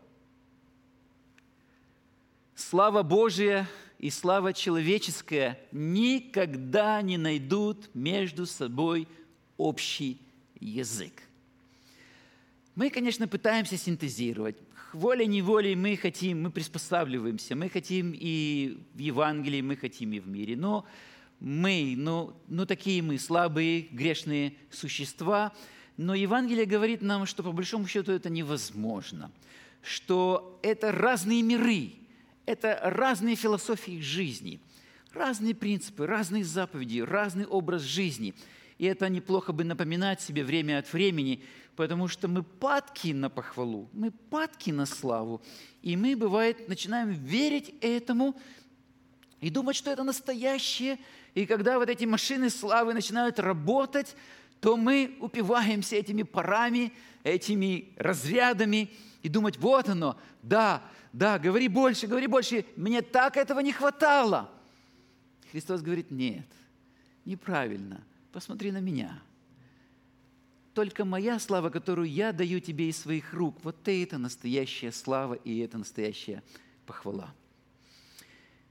Слава 2.56 3.04
Божия– 3.04 3.68
и 4.04 4.10
слава 4.10 4.52
человеческая 4.52 5.58
никогда 5.72 7.00
не 7.00 7.16
найдут 7.16 7.88
между 7.94 8.44
собой 8.44 9.08
общий 9.56 10.20
язык. 10.60 11.22
Мы, 12.74 12.90
конечно, 12.90 13.26
пытаемся 13.26 13.78
синтезировать. 13.78 14.56
Волей-неволей 14.92 15.74
мы 15.74 15.96
хотим, 15.96 16.42
мы 16.42 16.50
приспосабливаемся, 16.50 17.56
мы 17.56 17.70
хотим 17.70 18.12
и 18.14 18.76
в 18.92 18.98
Евангелии, 18.98 19.62
мы 19.62 19.74
хотим 19.74 20.12
и 20.12 20.20
в 20.20 20.28
мире. 20.28 20.54
Но 20.54 20.84
мы, 21.40 21.94
ну, 21.96 22.36
ну 22.46 22.66
такие 22.66 23.00
мы, 23.00 23.18
слабые, 23.18 23.88
грешные 23.90 24.52
существа. 24.70 25.54
Но 25.96 26.14
Евангелие 26.14 26.66
говорит 26.66 27.00
нам, 27.00 27.24
что 27.24 27.42
по 27.42 27.52
большому 27.52 27.86
счету 27.86 28.12
это 28.12 28.28
невозможно, 28.28 29.32
что 29.80 30.60
это 30.62 30.92
разные 30.92 31.40
миры– 31.40 31.94
это 32.46 32.78
разные 32.82 33.36
философии 33.36 34.00
жизни, 34.00 34.60
разные 35.12 35.54
принципы, 35.54 36.06
разные 36.06 36.44
заповеди, 36.44 37.00
разный 37.00 37.46
образ 37.46 37.82
жизни. 37.82 38.34
И 38.78 38.86
это 38.86 39.08
неплохо 39.08 39.52
бы 39.52 39.64
напоминать 39.64 40.20
себе 40.20 40.44
время 40.44 40.78
от 40.78 40.92
времени, 40.92 41.42
потому 41.76 42.08
что 42.08 42.28
мы 42.28 42.42
падки 42.42 43.12
на 43.12 43.30
похвалу, 43.30 43.88
мы 43.92 44.10
падки 44.10 44.70
на 44.70 44.84
славу. 44.84 45.42
И 45.82 45.96
мы, 45.96 46.16
бывает, 46.16 46.68
начинаем 46.68 47.10
верить 47.10 47.74
этому 47.80 48.36
и 49.40 49.50
думать, 49.50 49.76
что 49.76 49.90
это 49.90 50.02
настоящее. 50.02 50.98
И 51.34 51.46
когда 51.46 51.78
вот 51.78 51.88
эти 51.88 52.04
машины 52.04 52.50
славы 52.50 52.94
начинают 52.94 53.38
работать, 53.38 54.16
то 54.60 54.76
мы 54.76 55.16
упиваемся 55.20 55.96
этими 55.96 56.22
парами, 56.22 56.92
этими 57.22 57.92
разрядами 57.96 58.90
и 59.24 59.30
думать, 59.30 59.56
вот 59.56 59.88
оно, 59.88 60.18
да, 60.42 60.82
да, 61.14 61.38
говори 61.38 61.66
больше, 61.66 62.06
говори 62.06 62.26
больше, 62.26 62.66
мне 62.76 63.00
так 63.00 63.38
этого 63.38 63.60
не 63.60 63.72
хватало. 63.72 64.50
Христос 65.50 65.80
говорит, 65.80 66.10
нет, 66.10 66.46
неправильно, 67.24 68.04
посмотри 68.32 68.70
на 68.70 68.80
меня. 68.80 69.22
Только 70.74 71.06
моя 71.06 71.38
слава, 71.38 71.70
которую 71.70 72.10
я 72.10 72.32
даю 72.32 72.60
тебе 72.60 72.90
из 72.90 72.98
своих 72.98 73.32
рук, 73.32 73.56
вот 73.62 73.88
это 73.88 74.18
настоящая 74.18 74.92
слава 74.92 75.34
и 75.34 75.58
это 75.60 75.78
настоящая 75.78 76.42
похвала. 76.84 77.34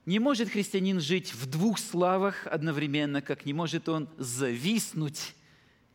Не 0.06 0.20
может 0.20 0.50
христианин 0.50 1.00
жить 1.00 1.34
в 1.34 1.50
двух 1.50 1.80
славах 1.80 2.46
одновременно, 2.46 3.24
как 3.24 3.48
не 3.48 3.54
может 3.54 3.89
он 3.89 4.08
зависнуть 4.20 5.34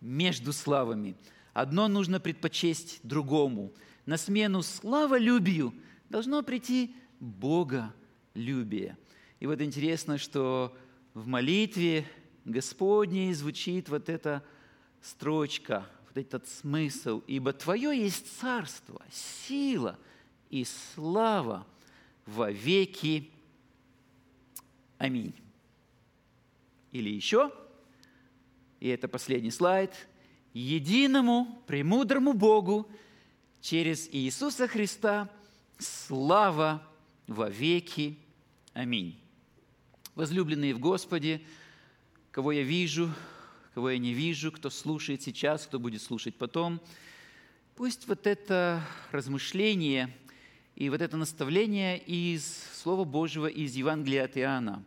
между 0.01 0.53
славами. 0.53 1.15
Одно 1.53 1.87
нужно 1.87 2.19
предпочесть 2.19 2.99
другому. 3.05 3.73
На 4.09 4.17
смену 4.17 4.63
славолюбию– 4.63 5.75
должно 6.09 6.43
прийти 6.43 6.95
Боголюбие. 7.21 8.97
И 9.39 9.47
вот 9.47 9.61
интересно, 9.61 10.17
что 10.17 10.75
в 11.13 11.27
молитве 11.27 12.07
Господней 12.47 13.35
звучит 13.35 13.91
вот 13.91 14.09
эта 14.09 14.43
строчка, 15.03 15.87
вот 16.07 16.17
этот 16.17 16.49
смысл. 16.49 17.23
«Ибо 17.27 17.53
Твое 17.53 17.95
есть 18.03 18.41
царство, 18.41 19.05
сила 19.11 19.99
и 20.49 20.65
слава 20.65 21.67
во 22.25 22.51
веки. 22.51 23.31
Аминь». 24.97 25.35
Или 26.93 27.11
еще, 27.11 27.53
и 28.81 28.89
это 28.89 29.07
последний 29.07 29.51
слайд, 29.51 29.93
«Единому, 30.55 31.63
премудрому 31.67 32.33
Богу 32.33 32.91
через 33.61 34.09
Иисуса 34.13 34.69
Христа– 34.69 35.31
слава 35.79 36.83
во 37.27 37.49
веки. 37.49 38.19
Аминь. 38.73 39.19
Возлюбленные 40.15 40.75
в 40.75 40.81
Господе, 40.81 41.41
кого 42.31 42.53
я 42.53 42.63
вижу, 42.63 43.13
кого 43.75 43.91
я 43.91 43.99
не 43.99 44.13
вижу, 44.13 44.51
кто 44.51 44.71
слушает 44.71 45.23
сейчас, 45.23 45.67
кто 45.67 45.79
будет 45.79 46.03
слушать 46.03 46.35
потом, 46.35 46.81
пусть 47.77 48.09
вот 48.09 48.27
это 48.27 48.83
размышление 49.13 50.15
и 50.75 50.91
вот 50.91 51.01
это 51.01 51.17
наставление 51.17 51.99
из 51.99 52.65
Слова 52.75 53.05
Божьего, 53.05 53.47
из 53.47 53.75
Евангелия 53.77 54.25
от 54.25 54.37
Иоанна 54.37 54.85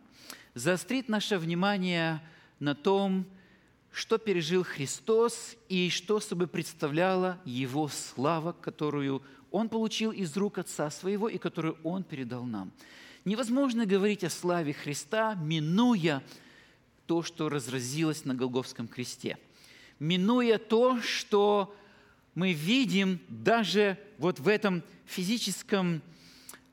заострит 0.54 1.08
наше 1.08 1.38
внимание 1.38 2.22
на 2.60 2.74
том, 2.74 3.26
что 3.92 4.16
пережил 4.18 4.64
Христос 4.64 5.56
и 5.68 5.90
что 5.90 6.18
собой 6.18 6.48
представляла 6.48 7.38
Его 7.44 7.88
слава, 7.88 8.52
которую 8.52 9.22
он 9.50 9.68
получил 9.68 10.10
из 10.12 10.34
рук 10.36 10.58
Отца 10.58 10.90
Своего 10.90 11.28
и 11.28 11.36
которую 11.36 11.76
Он 11.84 12.02
передал 12.02 12.44
нам. 12.44 12.72
Невозможно 13.24 13.84
говорить 13.84 14.24
о 14.24 14.30
славе 14.30 14.72
Христа, 14.72 15.34
минуя 15.34 16.22
то, 17.06 17.22
что 17.22 17.50
разразилось 17.50 18.24
на 18.24 18.34
Голговском 18.34 18.88
кресте, 18.88 19.38
минуя 19.98 20.58
то, 20.58 21.00
что 21.02 21.76
мы 22.34 22.54
видим 22.54 23.20
даже 23.28 23.98
вот 24.16 24.40
в 24.40 24.48
этом 24.48 24.82
физическом 25.04 26.00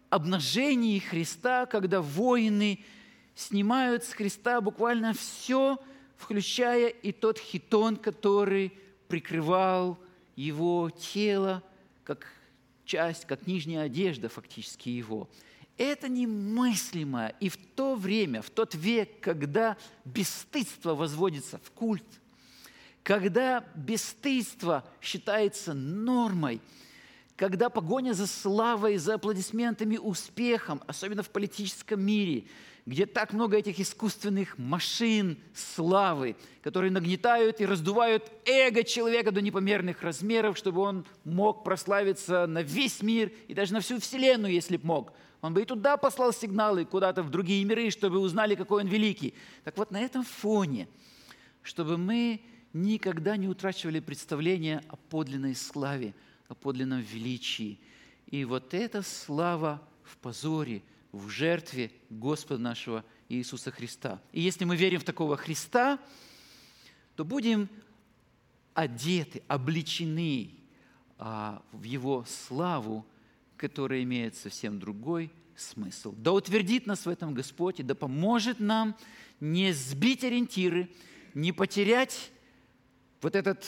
обнажении 0.09 0.99
Христа, 0.99 1.65
когда 1.65 2.01
воины 2.01 2.79
снимают 3.35 4.05
с 4.05 4.13
Христа 4.13 4.61
буквально 4.61 5.13
все, 5.13 5.77
включая 6.19 6.89
и 6.89 7.11
тот 7.13 7.39
хитон, 7.39 7.95
который 7.95 8.73
прикрывал 9.07 9.97
его 10.35 10.91
тело, 10.91 11.63
как 12.03 12.27
часть, 12.85 13.25
как 13.25 13.47
нижняя 13.47 13.83
одежда 13.83 14.27
фактически 14.29 14.89
его. 14.89 15.29
Это 15.77 16.09
немыслимо. 16.09 17.29
И 17.39 17.47
в 17.47 17.55
то 17.55 17.95
время, 17.95 18.41
в 18.41 18.49
тот 18.49 18.75
век, 18.75 19.21
когда 19.21 19.77
бесстыдство 20.03 20.93
возводится 20.93 21.57
в 21.63 21.71
культ, 21.71 22.03
когда 23.01 23.65
бесстыдство 23.73 24.85
считается 25.01 25.73
нормой, 25.73 26.59
когда 27.37 27.69
погоня 27.69 28.11
за 28.11 28.27
славой, 28.27 28.97
за 28.97 29.13
аплодисментами, 29.13 29.95
успехом, 29.95 30.83
особенно 30.85 31.23
в 31.23 31.29
политическом 31.29 32.03
мире– 32.03 32.43
где 32.89 33.05
так 33.05 33.33
много 33.33 33.55
этих 33.55 33.79
искусственных 33.79 34.57
машин 34.57 35.37
славы, 35.53 36.35
которые 36.63 36.89
нагнетают 36.89 37.61
и 37.61 37.65
раздувают 37.67 38.31
эго 38.45 38.83
человека 38.83 39.31
до 39.31 39.41
непомерных 39.41 40.01
размеров, 40.01 40.57
чтобы 40.57 40.81
он 40.81 41.05
мог 41.23 41.63
прославиться 41.63 42.47
на 42.47 42.63
весь 42.63 43.03
мир 43.03 43.31
и 43.47 43.53
даже 43.53 43.73
на 43.73 43.81
всю 43.81 43.99
Вселенную, 43.99 44.51
если 44.51 44.77
б 44.77 44.87
мог. 44.87 45.13
Он 45.41 45.53
бы 45.53 45.61
и 45.61 45.65
туда 45.65 45.97
послал 45.97 46.33
сигналы, 46.33 46.83
куда-то 46.83 47.21
в 47.21 47.29
другие 47.29 47.63
миры, 47.63 47.91
чтобы 47.91 48.17
узнали, 48.17 48.55
какой 48.55 48.81
он 48.81 48.89
великий. 48.89 49.35
Так 49.63 49.77
вот, 49.77 49.91
на 49.91 50.01
этом 50.01 50.23
фоне, 50.23 50.87
чтобы 51.61 51.95
мы 51.95 52.41
никогда 52.73 53.37
не 53.37 53.47
утрачивали 53.47 53.99
представление 53.99 54.81
о 54.87 54.95
подлинной 54.95 55.53
славе, 55.53 56.15
о 56.47 56.55
подлинном 56.55 57.01
величии. 57.01 57.79
И 58.31 58.45
вот 58.45 58.73
эта 58.73 59.03
слава 59.03 59.79
в 60.01 60.17
позоре– 60.17 60.81
в 61.11 61.29
жертве 61.29 61.91
Господа 62.09 62.61
нашего 62.61 63.05
Иисуса 63.29 63.71
Христа. 63.71 64.21
И 64.31 64.41
если 64.41 64.65
мы 64.65 64.75
верим 64.75 64.99
в 64.99 65.03
такого 65.03 65.37
Христа, 65.37 65.99
то 67.15 67.25
будем 67.25 67.69
одеты, 68.73 69.43
обличены 69.47 70.51
а, 71.17 71.61
в 71.71 71.83
Его 71.83 72.25
славу, 72.27 73.05
которая 73.57 74.03
имеет 74.03 74.35
совсем 74.35 74.79
другой 74.79 75.31
смысл. 75.55 76.13
Да 76.17 76.31
утвердит 76.31 76.87
нас 76.87 77.05
в 77.05 77.09
этом 77.09 77.33
Господь 77.33 77.79
и 77.79 77.83
да 77.83 77.95
поможет 77.95 78.59
нам 78.59 78.95
не 79.39 79.73
сбить 79.73 80.23
ориентиры, 80.23 80.89
не 81.33 81.51
потерять 81.51 82.31
вот, 83.21 83.35
этот, 83.35 83.65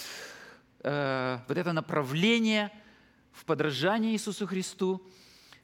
э, 0.79 1.39
вот 1.47 1.57
это 1.57 1.73
направление 1.73 2.71
в 3.33 3.45
подражании 3.45 4.13
Иисусу 4.13 4.47
Христу, 4.47 5.01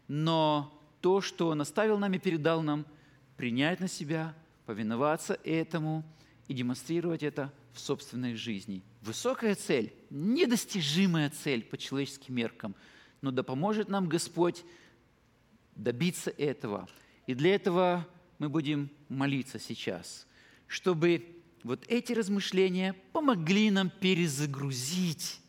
но 0.08 0.77
то, 1.02 1.22
что 1.22 1.50
Он 1.50 1.62
оставил 1.62 1.98
нам 1.98 2.14
и 2.14 2.20
передал 2.20 2.62
нам, 2.62 2.86
принять 3.36 3.80
на 3.80 3.88
себя, 3.88 4.36
повиноваться 4.66 5.40
этому 5.44 6.04
и 6.48 6.54
демонстрировать 6.54 7.24
это 7.24 7.54
в 7.74 7.80
собственной 7.80 8.36
жизни. 8.36 8.84
Высокая 9.02 9.56
цель, 9.56 9.94
недостижимая 10.10 11.30
цель 11.30 11.64
по 11.64 11.78
человеческим 11.78 12.36
меркам, 12.36 12.76
но 13.22 13.32
да 13.32 13.44
поможет 13.44 13.90
нам 13.90 14.10
Господь 14.10 14.64
добиться 15.76 16.32
этого. 16.32 16.90
И 17.28 17.36
для 17.36 17.56
этого 17.56 18.08
мы 18.40 18.50
будем 18.50 18.90
молиться 19.10 19.60
сейчас, 19.60 20.26
чтобы 20.66 21.26
вот 21.64 21.86
эти 21.88 22.14
размышления 22.14 22.96
помогли 23.12 23.70
нам 23.70 23.90
перезагрузить 23.90 25.40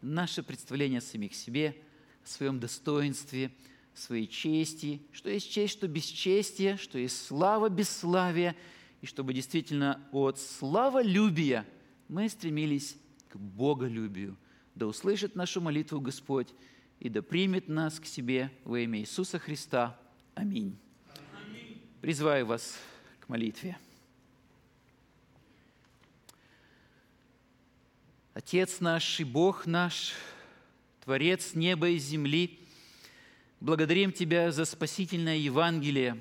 наше 0.00 0.42
представление 0.42 0.98
о 0.98 1.02
самих 1.02 1.34
себе, 1.34 1.76
о 2.24 2.28
своем 2.28 2.58
достоинстве– 2.58 3.52
своей 4.00 4.26
чести, 4.26 5.02
что 5.12 5.30
есть 5.30 5.50
честь, 5.50 5.74
что 5.74 5.86
бесчестие, 5.86 6.76
что 6.76 6.98
есть 6.98 7.24
слава 7.26 7.68
бесславия, 7.68 8.56
и 9.00 9.06
чтобы 9.06 9.32
действительно 9.32 10.00
от 10.12 10.38
славолюбия 10.38 11.66
мы 12.08 12.28
стремились 12.28 12.96
к 13.28 13.36
боголюбию. 13.36 14.36
Да 14.74 14.86
услышит 14.86 15.36
нашу 15.36 15.60
молитву 15.60 16.00
Господь 16.00 16.48
и 16.98 17.08
да 17.08 17.22
примет 17.22 17.68
нас 17.68 18.00
к 18.00 18.06
себе 18.06 18.50
во 18.64 18.78
имя 18.80 19.00
Иисуса 19.00 19.38
Христа. 19.38 19.98
Аминь. 20.34 20.78
Призываю 22.00 22.46
вас 22.46 22.78
к 23.20 23.28
молитве. 23.28 23.78
Отец 28.32 28.80
наш 28.80 29.20
и 29.20 29.24
Бог 29.24 29.66
наш, 29.66 30.14
Творец 31.04 31.54
неба 31.54 31.90
и 31.90 31.98
земли– 31.98 32.56
Благодарим 33.60 34.10
Тебя 34.10 34.52
за 34.52 34.64
спасительное 34.64 35.36
Евангелие 35.36 36.16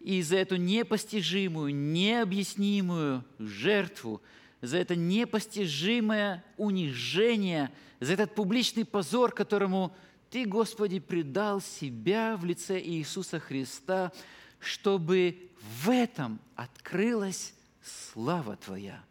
и 0.00 0.22
за 0.22 0.38
эту 0.38 0.56
непостижимую, 0.56 1.72
необъяснимую 1.72 3.24
жертву, 3.38 4.20
за 4.60 4.78
это 4.78 4.96
непостижимое 4.96 6.44
унижение, 6.56 7.70
за 8.00 8.14
этот 8.14 8.34
публичный 8.34 8.84
позор, 8.84 9.30
которому 9.30 9.94
Ты, 10.30 10.46
Господи, 10.46 10.98
предал 10.98 11.60
себя 11.60 12.36
в 12.36 12.44
лице 12.44 12.80
Иисуса 12.80 13.38
Христа, 13.38 14.10
чтобы 14.58 15.50
в 15.80 15.90
этом 15.90 16.40
открылась 16.56 17.54
слава 17.84 18.56
Твоя, 18.56 19.04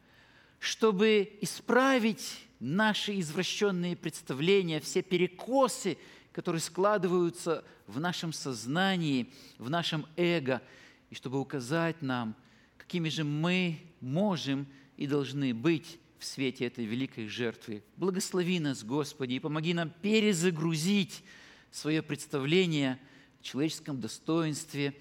чтобы 0.60 1.38
исправить 1.40 2.42
наши 2.60 3.18
извращенные 3.22 3.96
представления, 3.96 4.82
все 4.82 5.02
перекосы– 5.02 5.98
которые 6.38 6.62
складываются 6.62 7.64
в 7.88 8.00
нашем 8.00 8.32
сознании, 8.32 9.34
в 9.58 9.72
нашем 9.72 10.06
эго, 10.16 10.62
и 11.10 11.16
чтобы 11.16 11.40
указать 11.40 12.04
нам, 12.04 12.36
какими 12.78 13.10
же 13.10 13.24
мы 13.24 13.80
можем 14.02 14.68
и 14.98 15.08
должны 15.08 15.56
быть 15.56 15.98
в 16.20 16.26
свете 16.26 16.66
этой 16.66 16.86
великой 16.86 17.28
жертвы. 17.28 17.82
Благослови 17.96 18.60
нас, 18.60 18.84
Господи, 18.84 19.34
и 19.34 19.40
помоги 19.40 19.74
нам 19.74 19.92
перезагрузить 20.04 21.24
свое 21.72 22.04
представление 22.04 23.00
о 23.40 23.44
человеческом 23.44 24.00
достоинстве, 24.00 24.94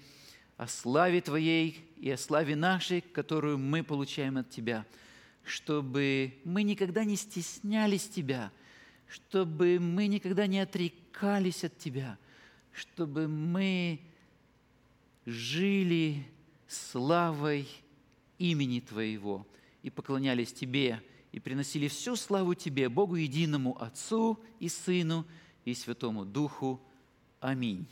о 0.57 0.67
славе 0.67 1.21
Твоей 1.21 1.87
и 1.97 2.09
о 2.09 2.17
славе 2.17 2.55
нашей, 2.55 3.01
которую 3.01 3.59
мы 3.59 3.83
получаем 3.83 4.37
от 4.37 4.49
Тебя, 4.49 4.87
чтобы 5.43 6.33
мы 6.45 6.63
никогда 6.63 7.03
не 7.03 7.15
стеснялись 7.15 8.09
Тебя, 8.09 8.51
чтобы 9.07 9.79
мы 9.79 10.07
никогда 10.07 10.47
не 10.47 10.59
отрекались 10.59 11.63
от 11.63 11.77
Тебя, 11.77 12.17
чтобы 12.71 13.27
мы 13.27 13.99
жили 15.25 16.25
славой 16.67 17.67
имени 18.37 18.79
Твоего 18.79 19.47
и 19.83 19.89
поклонялись 19.89 20.53
Тебе, 20.53 21.01
и 21.31 21.39
приносили 21.39 21.87
всю 21.87 22.15
славу 22.15 22.53
Тебе, 22.53 22.89
Богу 22.89 23.15
единому, 23.15 23.81
Отцу 23.81 24.39
и 24.59 24.69
Сыну 24.69 25.25
и 25.65 25.73
Святому 25.73 26.25
Духу. 26.25 26.81
Аминь. 27.39 27.87